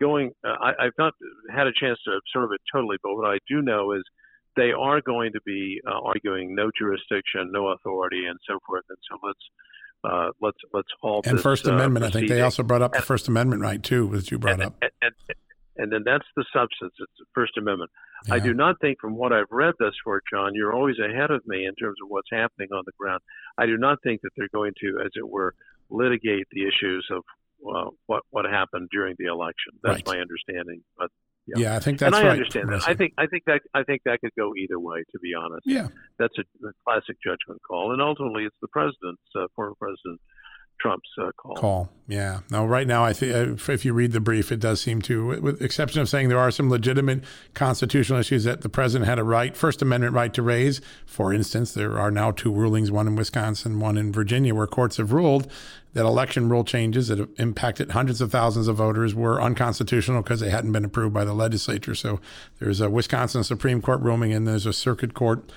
going. 0.00 0.32
Uh, 0.44 0.72
I, 0.78 0.84
have 0.84 0.92
not 0.98 1.14
had 1.50 1.66
a 1.66 1.72
chance 1.72 1.98
to 2.06 2.12
observe 2.12 2.50
it 2.52 2.60
totally, 2.72 2.96
but 3.02 3.14
what 3.14 3.26
I 3.26 3.38
do 3.48 3.62
know 3.62 3.92
is 3.92 4.02
they 4.56 4.72
are 4.72 5.00
going 5.00 5.32
to 5.32 5.40
be 5.44 5.80
uh, 5.86 6.00
arguing 6.00 6.54
no 6.54 6.70
jurisdiction, 6.76 7.50
no 7.52 7.68
authority, 7.68 8.26
and 8.26 8.38
so 8.48 8.58
forth. 8.66 8.84
And 8.88 8.98
so 9.08 9.18
let's 9.26 9.38
uh, 10.02 10.30
let's 10.40 10.58
let's 10.72 10.88
halt. 11.00 11.26
And 11.26 11.38
this, 11.38 11.42
First 11.42 11.66
uh, 11.66 11.72
Amendment. 11.72 12.06
I 12.06 12.10
think 12.10 12.28
they 12.28 12.40
also 12.40 12.62
brought 12.62 12.82
up 12.82 12.92
the 12.92 13.02
First 13.02 13.28
Amendment 13.28 13.62
right 13.62 13.82
too, 13.82 14.12
as 14.14 14.30
you 14.30 14.38
brought 14.38 14.54
and, 14.54 14.62
up. 14.64 14.76
And, 14.82 14.90
and, 15.02 15.14
and, 15.76 15.92
then 15.92 16.02
that's 16.04 16.26
the 16.36 16.44
substance. 16.52 16.94
It's 16.98 17.12
the 17.18 17.26
First 17.34 17.56
Amendment. 17.58 17.90
Yeah. 18.26 18.34
I 18.34 18.38
do 18.38 18.52
not 18.52 18.80
think, 18.80 19.00
from 19.00 19.16
what 19.16 19.32
I've 19.32 19.50
read 19.50 19.74
thus 19.78 19.94
far, 20.04 20.20
John, 20.30 20.54
you're 20.54 20.74
always 20.74 20.96
ahead 20.98 21.30
of 21.30 21.46
me 21.46 21.66
in 21.66 21.74
terms 21.74 21.96
of 22.02 22.10
what's 22.10 22.28
happening 22.30 22.68
on 22.72 22.82
the 22.86 22.92
ground. 22.98 23.20
I 23.56 23.66
do 23.66 23.76
not 23.76 24.02
think 24.02 24.20
that 24.22 24.30
they're 24.36 24.48
going 24.52 24.72
to, 24.80 25.00
as 25.04 25.10
it 25.14 25.28
were, 25.28 25.54
litigate 25.90 26.46
the 26.52 26.62
issues 26.62 27.06
of 27.10 27.22
well, 27.60 27.94
what 28.06 28.22
what 28.30 28.44
happened 28.44 28.88
during 28.90 29.16
the 29.18 29.26
election. 29.26 29.72
That's 29.82 29.96
right. 29.96 30.06
my 30.06 30.18
understanding. 30.18 30.82
But 30.98 31.10
yeah. 31.46 31.58
yeah, 31.58 31.76
I 31.76 31.78
think 31.80 31.98
that's 31.98 32.14
and 32.14 32.24
I 32.24 32.28
right, 32.28 32.32
understand 32.38 32.68
that. 32.70 32.88
I 32.88 32.94
think 32.94 33.14
I 33.18 33.26
think 33.26 33.44
that 33.46 33.60
I 33.74 33.82
think 33.82 34.02
that 34.04 34.20
could 34.20 34.32
go 34.38 34.54
either 34.54 34.78
way. 34.78 35.02
To 35.12 35.18
be 35.18 35.32
honest, 35.34 35.62
yeah, 35.66 35.88
that's 36.18 36.36
a, 36.38 36.66
a 36.66 36.72
classic 36.84 37.16
judgment 37.24 37.60
call, 37.66 37.92
and 37.92 38.00
ultimately 38.00 38.44
it's 38.44 38.56
the 38.60 38.68
president's 38.68 39.22
uh, 39.36 39.46
former 39.56 39.74
president 39.78 40.20
Trump's 40.80 41.08
uh, 41.20 41.30
call. 41.36 41.54
Call, 41.56 41.90
yeah. 42.08 42.40
Now, 42.50 42.66
right 42.66 42.86
now, 42.86 43.04
I 43.04 43.12
think 43.12 43.60
if 43.68 43.84
you 43.84 43.92
read 43.92 44.12
the 44.12 44.20
brief, 44.20 44.50
it 44.50 44.60
does 44.60 44.80
seem 44.80 45.02
to, 45.02 45.40
with 45.40 45.60
exception 45.62 46.00
of 46.00 46.08
saying 46.08 46.28
there 46.28 46.38
are 46.38 46.50
some 46.50 46.70
legitimate 46.70 47.22
constitutional 47.54 48.18
issues 48.18 48.44
that 48.44 48.62
the 48.62 48.68
president 48.68 49.08
had 49.08 49.18
a 49.18 49.24
right, 49.24 49.56
First 49.56 49.82
Amendment 49.82 50.14
right 50.14 50.32
to 50.32 50.42
raise. 50.42 50.80
For 51.06 51.32
instance, 51.32 51.74
there 51.74 51.98
are 51.98 52.10
now 52.10 52.30
two 52.30 52.52
rulings, 52.52 52.90
one 52.90 53.06
in 53.06 53.16
Wisconsin, 53.16 53.80
one 53.80 53.98
in 53.98 54.12
Virginia, 54.12 54.54
where 54.54 54.66
courts 54.66 54.96
have 54.96 55.12
ruled 55.12 55.50
that 55.92 56.04
election 56.04 56.48
rule 56.48 56.64
changes 56.64 57.08
that 57.08 57.18
have 57.18 57.28
impacted 57.36 57.90
hundreds 57.90 58.20
of 58.20 58.30
thousands 58.30 58.68
of 58.68 58.76
voters 58.76 59.14
were 59.14 59.42
unconstitutional 59.42 60.22
because 60.22 60.40
they 60.40 60.50
hadn't 60.50 60.72
been 60.72 60.84
approved 60.84 61.12
by 61.12 61.24
the 61.24 61.34
legislature. 61.34 61.94
So 61.94 62.20
there's 62.58 62.80
a 62.80 62.88
Wisconsin 62.88 63.42
Supreme 63.42 63.82
Court 63.82 64.00
ruling, 64.00 64.32
and 64.32 64.46
there's 64.46 64.66
a 64.66 64.72
circuit 64.72 65.14
court 65.14 65.50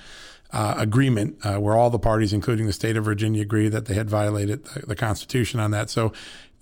uh, 0.54 0.74
agreement 0.78 1.36
uh, 1.44 1.56
where 1.56 1.74
all 1.74 1.90
the 1.90 1.98
parties, 1.98 2.32
including 2.32 2.66
the 2.66 2.72
state 2.72 2.96
of 2.96 3.04
Virginia, 3.04 3.42
agree 3.42 3.68
that 3.68 3.86
they 3.86 3.94
had 3.94 4.08
violated 4.08 4.64
the, 4.64 4.86
the 4.86 4.96
Constitution 4.96 5.60
on 5.60 5.72
that. 5.72 5.90
So 5.90 6.12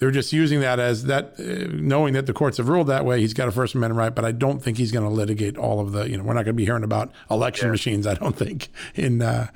they're 0.03 0.11
just 0.11 0.33
using 0.33 0.59
that 0.59 0.81
as 0.81 1.05
that, 1.05 1.35
uh, 1.39 1.71
knowing 1.75 2.15
that 2.15 2.27
the 2.27 2.33
courts 2.33 2.57
have 2.57 2.69
ruled 2.69 2.89
that 2.89 3.05
way. 3.05 3.21
He's 3.21 3.35
got 3.35 3.47
a 3.47 3.53
First 3.53 3.77
Amendment 3.77 4.01
right, 4.01 4.13
but 4.13 4.25
I 4.25 4.33
don't 4.33 4.61
think 4.61 4.77
he's 4.77 4.91
going 4.91 5.05
to 5.05 5.09
litigate 5.09 5.57
all 5.57 5.79
of 5.79 5.93
the. 5.93 6.11
You 6.11 6.17
know, 6.17 6.25
we're 6.25 6.33
not 6.33 6.45
going 6.45 6.57
to 6.57 6.61
be 6.61 6.65
hearing 6.65 6.83
about 6.83 7.13
election 7.31 7.69
yeah. 7.69 7.71
machines. 7.71 8.05
I 8.05 8.15
don't 8.15 8.35
think 8.35 8.71
in 8.97 9.23
uh, 9.23 9.47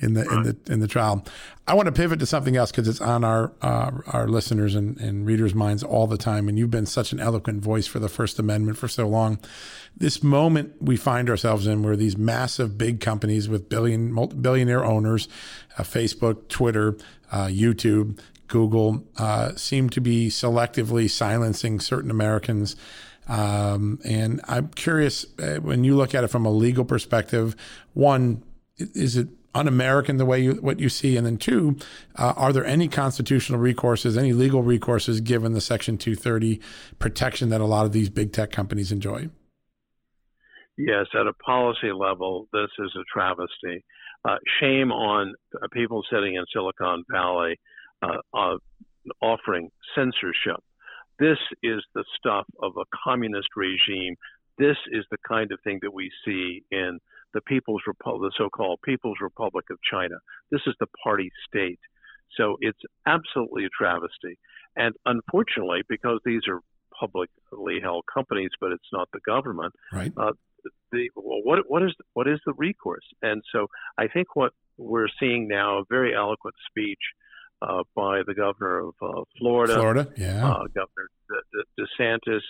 in 0.00 0.12
the 0.12 0.28
in 0.30 0.42
the 0.42 0.56
in 0.70 0.80
the 0.80 0.88
trial. 0.88 1.24
I 1.66 1.72
want 1.72 1.86
to 1.86 1.92
pivot 1.92 2.20
to 2.20 2.26
something 2.26 2.54
else 2.54 2.70
because 2.70 2.86
it's 2.86 3.00
on 3.00 3.24
our 3.24 3.54
uh, 3.62 3.92
our 4.08 4.28
listeners 4.28 4.74
and, 4.74 5.00
and 5.00 5.24
readers' 5.24 5.54
minds 5.54 5.82
all 5.82 6.06
the 6.06 6.18
time. 6.18 6.50
And 6.50 6.58
you've 6.58 6.70
been 6.70 6.84
such 6.84 7.12
an 7.12 7.18
eloquent 7.18 7.62
voice 7.62 7.86
for 7.86 7.98
the 7.98 8.10
First 8.10 8.38
Amendment 8.38 8.76
for 8.76 8.88
so 8.88 9.08
long. 9.08 9.38
This 9.96 10.22
moment 10.22 10.74
we 10.82 10.98
find 10.98 11.30
ourselves 11.30 11.66
in, 11.66 11.82
where 11.82 11.96
these 11.96 12.18
massive 12.18 12.76
big 12.76 13.00
companies 13.00 13.48
with 13.48 13.70
billion 13.70 14.12
multi- 14.12 14.36
billionaire 14.36 14.84
owners, 14.84 15.28
uh, 15.78 15.82
Facebook, 15.82 16.48
Twitter, 16.48 16.98
uh, 17.32 17.46
YouTube, 17.46 18.18
Google 18.54 19.02
uh, 19.16 19.52
seem 19.56 19.90
to 19.90 20.00
be 20.00 20.28
selectively 20.28 21.10
silencing 21.10 21.80
certain 21.80 22.08
Americans. 22.08 22.76
Um, 23.26 23.98
and 24.04 24.40
I'm 24.46 24.68
curious 24.68 25.26
uh, 25.40 25.56
when 25.56 25.82
you 25.82 25.96
look 25.96 26.14
at 26.14 26.22
it 26.22 26.28
from 26.28 26.46
a 26.46 26.52
legal 26.52 26.84
perspective, 26.84 27.56
one, 27.94 28.44
is 28.78 29.16
it 29.16 29.26
un-American 29.56 30.18
the 30.18 30.24
way 30.24 30.38
you 30.38 30.52
what 30.54 30.78
you 30.78 30.88
see, 30.88 31.16
and 31.16 31.26
then 31.26 31.36
two, 31.36 31.76
uh, 32.14 32.32
are 32.36 32.52
there 32.52 32.64
any 32.64 32.86
constitutional 32.86 33.58
recourses, 33.58 34.16
any 34.16 34.32
legal 34.32 34.62
recourses 34.62 35.22
given 35.22 35.52
the 35.52 35.60
Section 35.60 35.98
230 35.98 36.60
protection 37.00 37.48
that 37.48 37.60
a 37.60 37.66
lot 37.66 37.86
of 37.86 37.90
these 37.90 38.08
big 38.08 38.32
tech 38.32 38.52
companies 38.52 38.92
enjoy? 38.92 39.28
Yes, 40.78 41.06
at 41.12 41.26
a 41.26 41.32
policy 41.32 41.90
level, 41.90 42.46
this 42.52 42.70
is 42.78 42.92
a 42.94 43.02
travesty. 43.12 43.84
Uh, 44.24 44.36
shame 44.60 44.92
on 44.92 45.34
people 45.72 46.04
sitting 46.08 46.36
in 46.36 46.44
Silicon 46.52 47.02
Valley 47.10 47.58
uh, 48.04 48.38
uh, 48.38 48.56
offering 49.20 49.70
censorship. 49.94 50.60
This 51.18 51.38
is 51.62 51.82
the 51.94 52.04
stuff 52.18 52.46
of 52.62 52.72
a 52.76 52.84
communist 53.04 53.48
regime. 53.56 54.16
This 54.58 54.76
is 54.90 55.04
the 55.10 55.18
kind 55.26 55.52
of 55.52 55.58
thing 55.64 55.78
that 55.82 55.94
we 55.94 56.10
see 56.24 56.62
in 56.70 56.98
the 57.34 57.40
People's 57.42 57.82
Republic, 57.86 58.32
the 58.32 58.44
so-called 58.44 58.80
People's 58.84 59.18
Republic 59.20 59.66
of 59.70 59.78
China. 59.90 60.14
This 60.50 60.60
is 60.66 60.74
the 60.80 60.86
party 61.02 61.30
state. 61.48 61.80
So 62.36 62.56
it's 62.60 62.78
absolutely 63.06 63.64
a 63.64 63.68
travesty. 63.76 64.38
And 64.76 64.94
unfortunately, 65.06 65.82
because 65.88 66.20
these 66.24 66.42
are 66.48 66.60
publicly 66.98 67.80
held 67.82 68.04
companies, 68.12 68.50
but 68.60 68.72
it's 68.72 68.88
not 68.92 69.08
the 69.12 69.20
government. 69.26 69.72
Right. 69.92 70.12
Uh, 70.16 70.32
the 70.92 71.10
well, 71.14 71.40
what 71.42 71.58
what 71.68 71.82
is 71.82 71.94
what 72.14 72.26
is 72.26 72.40
the 72.46 72.54
recourse? 72.54 73.04
And 73.22 73.42
so 73.52 73.66
I 73.98 74.08
think 74.08 74.34
what 74.34 74.52
we're 74.78 75.08
seeing 75.20 75.46
now 75.46 75.78
a 75.78 75.82
very 75.88 76.14
eloquent 76.14 76.54
speech 76.70 77.00
by 77.94 78.22
the 78.26 78.34
governor 78.34 78.88
of 78.88 78.94
uh, 79.02 79.22
Florida, 79.38 79.74
Florida, 79.74 80.12
yeah, 80.16 80.46
uh, 80.46 80.64
Governor 80.74 81.08
De- 81.28 81.64
De- 81.76 81.86
DeSantis. 82.00 82.40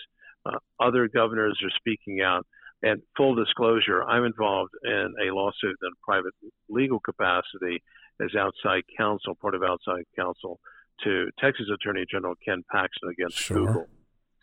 Uh, 0.45 0.59
other 0.79 1.07
governors 1.07 1.59
are 1.63 1.71
speaking 1.77 2.21
out. 2.21 2.45
And 2.83 3.01
full 3.17 3.33
disclosure, 3.33 4.03
I'm 4.03 4.25
involved 4.25 4.73
in 4.83 5.13
a 5.27 5.33
lawsuit 5.33 5.75
in 5.81 5.89
private 6.03 6.33
legal 6.69 6.99
capacity 6.99 7.81
as 8.21 8.35
outside 8.35 8.83
counsel, 8.95 9.35
part 9.41 9.55
of 9.55 9.63
outside 9.63 10.03
counsel 10.15 10.59
to 11.03 11.29
Texas 11.39 11.65
Attorney 11.73 12.05
General 12.09 12.35
Ken 12.45 12.63
Paxton 12.71 13.09
against 13.09 13.37
sure. 13.37 13.65
Google. 13.65 13.87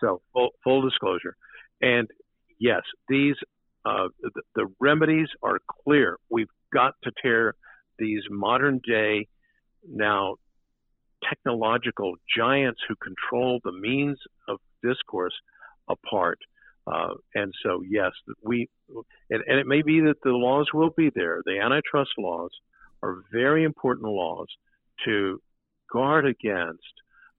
So 0.00 0.22
full, 0.32 0.50
full 0.64 0.82
disclosure. 0.82 1.36
And 1.80 2.08
yes, 2.58 2.82
these 3.08 3.36
uh, 3.84 4.08
the, 4.20 4.42
the 4.54 4.66
remedies 4.80 5.28
are 5.42 5.58
clear. 5.84 6.18
We've 6.30 6.50
got 6.72 6.94
to 7.04 7.12
tear 7.22 7.54
these 7.98 8.22
modern 8.30 8.80
day 8.86 9.28
now 9.88 10.36
technological 11.28 12.14
giants 12.36 12.80
who 12.88 12.94
control 12.96 13.60
the 13.64 13.72
means 13.72 14.18
of 14.48 14.58
discourse 14.82 15.34
apart. 15.88 16.38
Uh, 16.86 17.14
and 17.34 17.52
so, 17.62 17.82
yes, 17.88 18.10
we, 18.42 18.68
and, 19.30 19.42
and, 19.46 19.58
it 19.58 19.66
may 19.66 19.82
be 19.82 20.00
that 20.00 20.20
the 20.24 20.30
laws 20.30 20.68
will 20.74 20.90
be 20.90 21.10
there. 21.14 21.40
The 21.44 21.60
antitrust 21.60 22.10
laws 22.18 22.50
are 23.02 23.22
very 23.32 23.62
important 23.62 24.08
laws 24.08 24.48
to 25.04 25.40
guard 25.92 26.26
against 26.26 26.82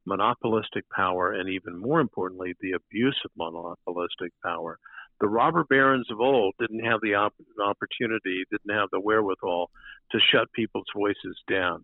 monopolistic 0.05 0.89
power 0.89 1.33
and, 1.33 1.49
even 1.49 1.77
more 1.77 1.99
importantly, 1.99 2.53
the 2.61 2.71
abuse 2.71 3.19
of 3.25 3.31
monopolistic 3.37 4.31
power. 4.41 4.79
The 5.19 5.27
robber 5.27 5.65
barons 5.65 6.07
of 6.09 6.21
old 6.21 6.53
didn't 6.59 6.85
have 6.85 7.01
the 7.01 7.15
op- 7.15 7.33
opportunity, 7.61 8.43
didn't 8.49 8.75
have 8.75 8.89
the 8.91 8.99
wherewithal 8.99 9.69
to 10.11 10.19
shut 10.31 10.51
people's 10.53 10.87
voices 10.95 11.37
down 11.49 11.83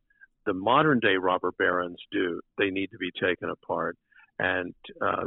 the 0.49 0.53
modern 0.55 0.99
day 0.99 1.15
robber 1.15 1.51
barons 1.59 1.99
do. 2.12 2.41
They 2.57 2.71
need 2.71 2.88
to 2.88 2.97
be 2.97 3.12
taken 3.12 3.51
apart. 3.51 3.95
And 4.39 4.73
uh, 4.99 5.25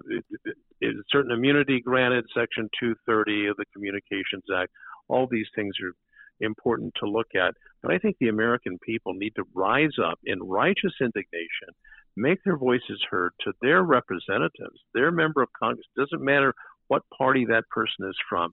certain 1.12 1.30
immunity 1.30 1.80
granted, 1.80 2.24
Section 2.34 2.68
230 2.80 3.46
of 3.46 3.56
the 3.56 3.66
Communications 3.72 4.42
Act. 4.52 4.72
All 5.06 5.28
these 5.30 5.46
things 5.54 5.74
are 5.80 5.92
important 6.40 6.92
to 6.98 7.08
look 7.08 7.28
at. 7.36 7.54
But 7.84 7.92
I 7.92 7.98
think 7.98 8.16
the 8.18 8.30
American 8.30 8.80
people 8.84 9.14
need 9.14 9.34
to 9.36 9.44
rise 9.54 9.96
up 10.04 10.18
in 10.24 10.42
righteous 10.42 10.94
indignation, 11.00 11.70
make 12.16 12.42
their 12.42 12.56
voices 12.56 13.00
heard 13.08 13.30
to 13.42 13.52
their 13.62 13.84
representatives, 13.84 14.80
their 14.92 15.12
member 15.12 15.40
of 15.40 15.50
Congress. 15.56 15.86
Doesn't 15.96 16.24
matter 16.24 16.52
what 16.88 17.02
party 17.16 17.44
that 17.44 17.68
person 17.70 18.08
is 18.08 18.16
from. 18.28 18.52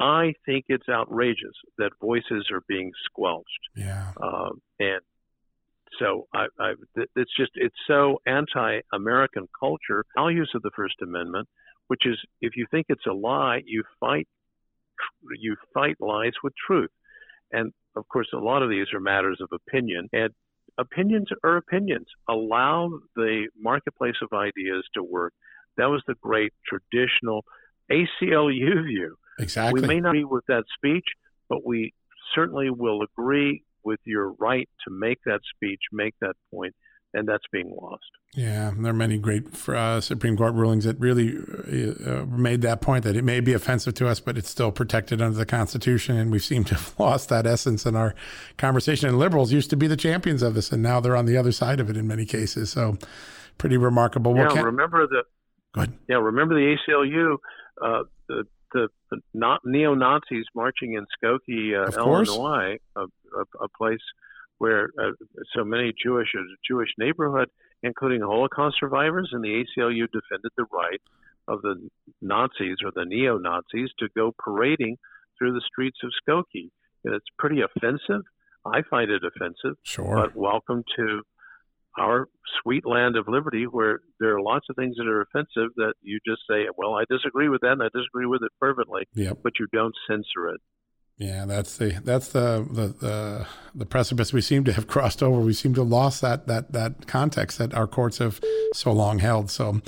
I 0.00 0.34
think 0.44 0.64
it's 0.68 0.88
outrageous 0.88 1.54
that 1.78 1.92
voices 2.00 2.48
are 2.50 2.62
being 2.66 2.90
squelched. 3.04 3.46
Yeah. 3.76 4.10
Uh, 4.20 4.50
and 4.80 5.00
so 5.98 6.26
I, 6.34 6.46
I, 6.58 6.72
it's 7.14 7.30
just 7.36 7.52
it's 7.54 7.76
so 7.86 8.18
anti-American 8.26 9.48
culture. 9.58 10.04
Values 10.16 10.50
of 10.54 10.62
the 10.62 10.70
First 10.74 10.96
Amendment, 11.02 11.48
which 11.88 12.06
is 12.06 12.18
if 12.40 12.56
you 12.56 12.66
think 12.70 12.86
it's 12.88 13.06
a 13.06 13.12
lie, 13.12 13.62
you 13.64 13.82
fight 14.00 14.28
you 15.38 15.56
fight 15.74 15.96
lies 16.00 16.32
with 16.42 16.52
truth. 16.66 16.90
And 17.52 17.72
of 17.96 18.08
course, 18.08 18.28
a 18.34 18.38
lot 18.38 18.62
of 18.62 18.70
these 18.70 18.86
are 18.94 19.00
matters 19.00 19.38
of 19.40 19.48
opinion, 19.52 20.08
and 20.12 20.30
opinions 20.78 21.28
are 21.44 21.56
opinions. 21.56 22.06
Allow 22.28 22.90
the 23.14 23.48
marketplace 23.58 24.16
of 24.22 24.36
ideas 24.36 24.84
to 24.94 25.02
work. 25.02 25.32
That 25.76 25.86
was 25.86 26.02
the 26.06 26.14
great 26.20 26.52
traditional 26.66 27.44
ACLU 27.90 28.84
view. 28.84 29.16
Exactly. 29.38 29.80
We 29.80 29.86
may 29.86 30.00
not 30.00 30.10
agree 30.10 30.24
with 30.24 30.44
that 30.48 30.64
speech, 30.74 31.04
but 31.48 31.64
we 31.64 31.92
certainly 32.34 32.70
will 32.70 33.02
agree 33.02 33.62
with 33.86 34.00
your 34.04 34.32
right 34.32 34.68
to 34.86 34.92
make 34.92 35.18
that 35.24 35.40
speech, 35.54 35.80
make 35.92 36.14
that 36.20 36.34
point, 36.52 36.74
and 37.14 37.26
that's 37.26 37.44
being 37.50 37.70
lost. 37.70 38.04
Yeah, 38.34 38.72
there 38.76 38.90
are 38.90 38.94
many 38.94 39.16
great 39.16 39.44
uh, 39.68 40.00
Supreme 40.02 40.36
Court 40.36 40.52
rulings 40.52 40.84
that 40.84 40.98
really 40.98 41.38
uh, 42.04 42.26
made 42.26 42.60
that 42.62 42.82
point 42.82 43.04
that 43.04 43.16
it 43.16 43.24
may 43.24 43.40
be 43.40 43.54
offensive 43.54 43.94
to 43.94 44.08
us, 44.08 44.20
but 44.20 44.36
it's 44.36 44.50
still 44.50 44.70
protected 44.70 45.22
under 45.22 45.38
the 45.38 45.46
Constitution. 45.46 46.18
And 46.18 46.30
we 46.30 46.38
seem 46.40 46.64
to 46.64 46.74
have 46.74 46.94
lost 46.98 47.30
that 47.30 47.46
essence 47.46 47.86
in 47.86 47.96
our 47.96 48.14
conversation. 48.58 49.08
And 49.08 49.18
liberals 49.18 49.52
used 49.52 49.70
to 49.70 49.76
be 49.76 49.86
the 49.86 49.96
champions 49.96 50.42
of 50.42 50.54
this, 50.54 50.72
and 50.72 50.82
now 50.82 51.00
they're 51.00 51.16
on 51.16 51.24
the 51.24 51.36
other 51.36 51.52
side 51.52 51.80
of 51.80 51.88
it 51.88 51.96
in 51.96 52.06
many 52.06 52.26
cases. 52.26 52.70
So, 52.70 52.98
pretty 53.56 53.76
remarkable. 53.78 54.36
Yeah, 54.36 54.60
remember 54.60 55.06
the. 55.06 55.22
Go 55.72 55.82
ahead. 55.82 55.94
Yeah, 56.08 56.16
remember 56.16 56.54
the 56.54 56.76
ACLU. 56.76 57.38
Uh, 57.80 58.02
the 58.72 58.88
not 59.34 59.60
neo 59.64 59.94
Nazis 59.94 60.44
marching 60.54 60.94
in 60.94 61.06
Skokie, 61.16 61.74
uh, 61.74 61.90
Illinois, 61.98 62.78
a, 62.96 63.00
a, 63.00 63.64
a, 63.64 63.68
place 63.76 64.00
where 64.58 64.90
uh, 65.00 65.12
so 65.54 65.64
many 65.64 65.92
Jewish 66.02 66.28
a 66.34 66.42
Jewish 66.66 66.90
neighborhood, 66.98 67.48
including 67.82 68.22
Holocaust 68.22 68.76
survivors, 68.80 69.30
and 69.32 69.44
the 69.44 69.64
ACLU 69.64 70.06
defended 70.10 70.52
the 70.56 70.66
right 70.72 71.00
of 71.48 71.62
the 71.62 71.88
Nazis 72.20 72.76
or 72.84 72.90
the 72.94 73.04
neo 73.04 73.38
Nazis 73.38 73.90
to 73.98 74.08
go 74.16 74.34
parading 74.38 74.96
through 75.38 75.52
the 75.52 75.62
streets 75.66 75.98
of 76.02 76.10
Skokie. 76.26 76.70
And 77.04 77.14
it's 77.14 77.26
pretty 77.38 77.60
offensive. 77.60 78.22
I 78.64 78.82
find 78.90 79.10
it 79.10 79.22
offensive. 79.24 79.76
Sure. 79.84 80.16
But 80.16 80.34
welcome 80.34 80.82
to 80.96 81.22
our 81.98 82.28
sweet 82.62 82.86
land 82.86 83.16
of 83.16 83.28
liberty 83.28 83.64
where 83.64 84.00
there 84.20 84.36
are 84.36 84.40
lots 84.40 84.66
of 84.68 84.76
things 84.76 84.96
that 84.96 85.06
are 85.06 85.22
offensive 85.22 85.72
that 85.76 85.94
you 86.02 86.18
just 86.26 86.42
say, 86.48 86.66
well, 86.76 86.94
I 86.94 87.04
disagree 87.10 87.48
with 87.48 87.62
that 87.62 87.72
and 87.72 87.82
I 87.82 87.88
disagree 87.94 88.26
with 88.26 88.42
it 88.42 88.52
fervently, 88.60 89.02
yep. 89.14 89.38
but 89.42 89.54
you 89.58 89.66
don't 89.72 89.94
censor 90.08 90.48
it. 90.48 90.60
Yeah, 91.18 91.46
that's 91.46 91.78
the 91.78 91.98
that's 92.04 92.28
the, 92.28 92.66
the 92.70 92.88
the 92.88 93.46
the 93.74 93.86
precipice 93.86 94.34
we 94.34 94.42
seem 94.42 94.64
to 94.64 94.72
have 94.74 94.86
crossed 94.86 95.22
over. 95.22 95.40
We 95.40 95.54
seem 95.54 95.72
to 95.74 95.80
have 95.80 95.88
lost 95.88 96.20
that 96.20 96.46
that 96.46 96.72
that 96.72 97.06
context 97.06 97.56
that 97.56 97.72
our 97.72 97.86
courts 97.86 98.18
have 98.18 98.38
so 98.74 98.92
long 98.92 99.18
held. 99.18 99.50
So, 99.50 99.80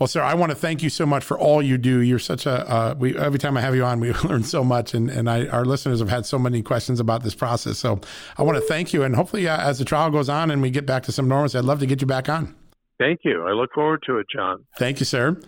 well, 0.00 0.08
sir, 0.08 0.22
I 0.22 0.34
want 0.34 0.50
to 0.50 0.56
thank 0.56 0.82
you 0.82 0.90
so 0.90 1.06
much 1.06 1.22
for 1.22 1.38
all 1.38 1.62
you 1.62 1.78
do. 1.78 2.00
You're 2.00 2.18
such 2.18 2.46
a 2.46 2.68
uh, 2.68 2.94
we 2.98 3.16
every 3.16 3.38
time 3.38 3.56
I 3.56 3.60
have 3.60 3.76
you 3.76 3.84
on, 3.84 4.00
we 4.00 4.12
learn 4.24 4.42
so 4.42 4.64
much, 4.64 4.92
and 4.92 5.08
and 5.08 5.30
I, 5.30 5.46
our 5.46 5.64
listeners 5.64 6.00
have 6.00 6.08
had 6.08 6.26
so 6.26 6.36
many 6.36 6.62
questions 6.62 6.98
about 6.98 7.22
this 7.22 7.36
process. 7.36 7.78
So, 7.78 8.00
I 8.36 8.42
want 8.42 8.58
to 8.58 8.64
thank 8.64 8.92
you, 8.92 9.04
and 9.04 9.14
hopefully, 9.14 9.46
uh, 9.46 9.60
as 9.60 9.78
the 9.78 9.84
trial 9.84 10.10
goes 10.10 10.28
on 10.28 10.50
and 10.50 10.60
we 10.60 10.70
get 10.70 10.84
back 10.84 11.04
to 11.04 11.12
some 11.12 11.28
normalcy, 11.28 11.58
I'd 11.58 11.64
love 11.64 11.78
to 11.78 11.86
get 11.86 12.00
you 12.00 12.08
back 12.08 12.28
on. 12.28 12.56
Thank 12.98 13.20
you. 13.22 13.46
I 13.46 13.52
look 13.52 13.70
forward 13.72 14.02
to 14.06 14.18
it, 14.18 14.26
John. 14.34 14.64
Thank 14.78 14.98
you, 14.98 15.06
sir. 15.06 15.40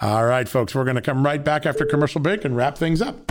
All 0.00 0.26
right, 0.26 0.48
folks, 0.48 0.74
we're 0.74 0.84
going 0.84 0.96
to 0.96 1.02
come 1.02 1.24
right 1.24 1.42
back 1.42 1.64
after 1.64 1.86
commercial 1.86 2.20
break 2.20 2.44
and 2.44 2.56
wrap 2.56 2.76
things 2.76 3.00
up. 3.00 3.30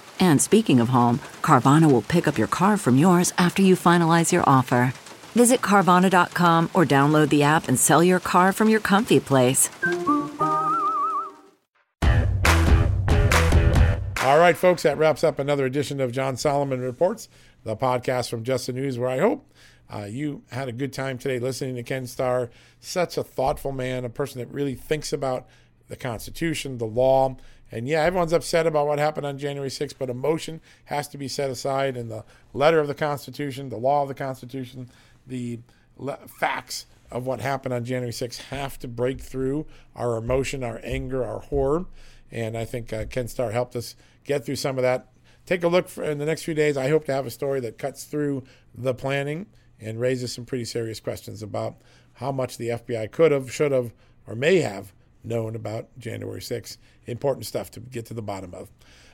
And 0.21 0.41
speaking 0.41 0.79
of 0.79 0.87
home, 0.89 1.19
Carvana 1.41 1.91
will 1.91 2.03
pick 2.03 2.27
up 2.27 2.37
your 2.37 2.47
car 2.47 2.77
from 2.77 2.97
yours 2.97 3.33
after 3.37 3.61
you 3.61 3.75
finalize 3.75 4.31
your 4.31 4.43
offer. 4.47 4.93
Visit 5.33 5.61
Carvana.com 5.61 6.69
or 6.73 6.85
download 6.85 7.29
the 7.29 7.43
app 7.43 7.67
and 7.67 7.77
sell 7.77 8.03
your 8.03 8.19
car 8.19 8.53
from 8.53 8.69
your 8.69 8.79
comfy 8.79 9.19
place. 9.19 9.69
All 14.23 14.37
right, 14.37 14.55
folks, 14.55 14.83
that 14.83 14.97
wraps 14.97 15.23
up 15.23 15.39
another 15.39 15.65
edition 15.65 15.99
of 15.99 16.11
John 16.11 16.37
Solomon 16.37 16.79
Reports, 16.79 17.27
the 17.63 17.75
podcast 17.75 18.29
from 18.29 18.43
Just 18.43 18.67
the 18.67 18.73
News, 18.73 18.99
where 18.99 19.09
I 19.09 19.17
hope 19.17 19.51
uh, 19.93 20.05
you 20.05 20.43
had 20.51 20.69
a 20.69 20.71
good 20.71 20.93
time 20.93 21.17
today 21.17 21.39
listening 21.39 21.75
to 21.75 21.83
Ken 21.83 22.05
Starr. 22.05 22.49
Such 22.79 23.17
a 23.17 23.23
thoughtful 23.23 23.71
man, 23.71 24.05
a 24.05 24.09
person 24.09 24.39
that 24.39 24.53
really 24.53 24.75
thinks 24.75 25.11
about 25.11 25.47
the 25.91 25.97
Constitution, 25.97 26.77
the 26.77 26.85
law, 26.85 27.35
and 27.69 27.85
yeah, 27.85 28.01
everyone's 28.03 28.31
upset 28.31 28.65
about 28.65 28.87
what 28.87 28.97
happened 28.97 29.25
on 29.25 29.37
January 29.37 29.69
6th, 29.69 29.95
but 29.99 30.09
emotion 30.09 30.61
has 30.85 31.07
to 31.09 31.17
be 31.17 31.27
set 31.27 31.49
aside 31.49 31.97
in 31.97 32.07
the 32.07 32.23
letter 32.53 32.79
of 32.79 32.87
the 32.87 32.95
Constitution, 32.95 33.67
the 33.67 33.77
law 33.77 34.01
of 34.01 34.07
the 34.07 34.13
Constitution, 34.13 34.89
the 35.27 35.59
le- 35.97 36.17
facts 36.27 36.85
of 37.11 37.25
what 37.25 37.41
happened 37.41 37.73
on 37.73 37.83
January 37.83 38.13
6th 38.13 38.37
have 38.43 38.79
to 38.79 38.87
break 38.87 39.19
through 39.19 39.67
our 39.93 40.15
emotion, 40.15 40.63
our 40.63 40.79
anger, 40.81 41.25
our 41.25 41.39
horror. 41.39 41.85
And 42.31 42.57
I 42.57 42.63
think 42.63 42.93
uh, 42.93 43.03
Ken 43.05 43.27
Starr 43.27 43.51
helped 43.51 43.75
us 43.75 43.95
get 44.23 44.45
through 44.45 44.55
some 44.55 44.77
of 44.77 44.83
that. 44.83 45.09
Take 45.45 45.63
a 45.63 45.67
look 45.67 45.89
for, 45.89 46.05
in 46.05 46.19
the 46.19 46.25
next 46.25 46.43
few 46.43 46.53
days. 46.53 46.77
I 46.77 46.87
hope 46.87 47.03
to 47.05 47.13
have 47.13 47.25
a 47.25 47.31
story 47.31 47.59
that 47.61 47.77
cuts 47.77 48.05
through 48.05 48.43
the 48.73 48.93
planning 48.93 49.47
and 49.77 49.99
raises 49.99 50.31
some 50.31 50.45
pretty 50.45 50.65
serious 50.65 51.01
questions 51.01 51.43
about 51.43 51.81
how 52.13 52.31
much 52.31 52.57
the 52.57 52.69
FBI 52.69 53.11
could 53.11 53.33
have, 53.33 53.51
should 53.51 53.73
have, 53.73 53.91
or 54.25 54.35
may 54.35 54.59
have 54.59 54.93
known 55.23 55.55
about 55.55 55.87
January 55.97 56.41
6th. 56.41 56.77
Important 57.05 57.45
stuff 57.45 57.71
to 57.71 57.79
get 57.79 58.05
to 58.07 58.13
the 58.13 58.21
bottom 58.21 58.53
of. 58.53 58.69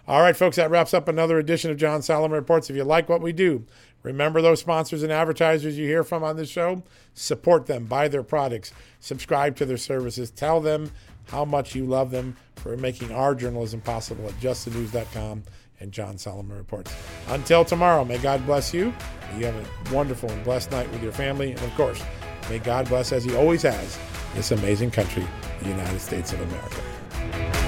All 0.07 0.21
right, 0.21 0.37
folks, 0.37 0.55
that 0.55 0.69
wraps 0.69 0.93
up 0.93 1.09
another 1.09 1.37
edition 1.37 1.69
of 1.69 1.75
John 1.75 2.01
Solomon 2.01 2.37
Reports. 2.37 2.69
If 2.69 2.77
you 2.77 2.85
like 2.85 3.09
what 3.09 3.21
we 3.21 3.33
do, 3.33 3.65
remember 4.03 4.41
those 4.41 4.61
sponsors 4.61 5.03
and 5.03 5.11
advertisers 5.11 5.77
you 5.77 5.85
hear 5.85 6.03
from 6.03 6.23
on 6.23 6.37
this 6.37 6.49
show. 6.49 6.81
Support 7.13 7.65
them, 7.65 7.85
buy 7.85 8.07
their 8.07 8.23
products, 8.23 8.71
subscribe 9.01 9.57
to 9.57 9.65
their 9.65 9.75
services, 9.75 10.31
tell 10.31 10.61
them 10.61 10.91
how 11.27 11.43
much 11.43 11.75
you 11.75 11.85
love 11.85 12.09
them 12.11 12.37
for 12.55 12.77
making 12.77 13.11
our 13.11 13.35
journalism 13.35 13.81
possible 13.81 14.25
at 14.27 14.33
justthenews.com 14.39 15.43
and 15.79 15.91
John 15.91 16.17
Solomon 16.17 16.57
Reports. 16.57 16.95
Until 17.27 17.65
tomorrow, 17.65 18.05
may 18.05 18.17
God 18.17 18.45
bless 18.45 18.73
you. 18.73 18.93
May 19.33 19.39
you 19.39 19.45
have 19.47 19.55
a 19.55 19.93
wonderful 19.93 20.31
and 20.31 20.43
blessed 20.43 20.71
night 20.71 20.89
with 20.91 21.03
your 21.03 21.11
family. 21.11 21.51
And 21.51 21.61
of 21.61 21.75
course, 21.75 22.01
may 22.49 22.59
God 22.59 22.87
bless, 22.87 23.11
as 23.11 23.23
He 23.23 23.35
always 23.35 23.61
has, 23.61 23.99
this 24.37 24.51
amazing 24.51 24.91
country, 24.91 25.25
the 25.63 25.69
United 25.69 25.99
States 25.99 26.31
of 26.31 26.39
America. 26.41 27.66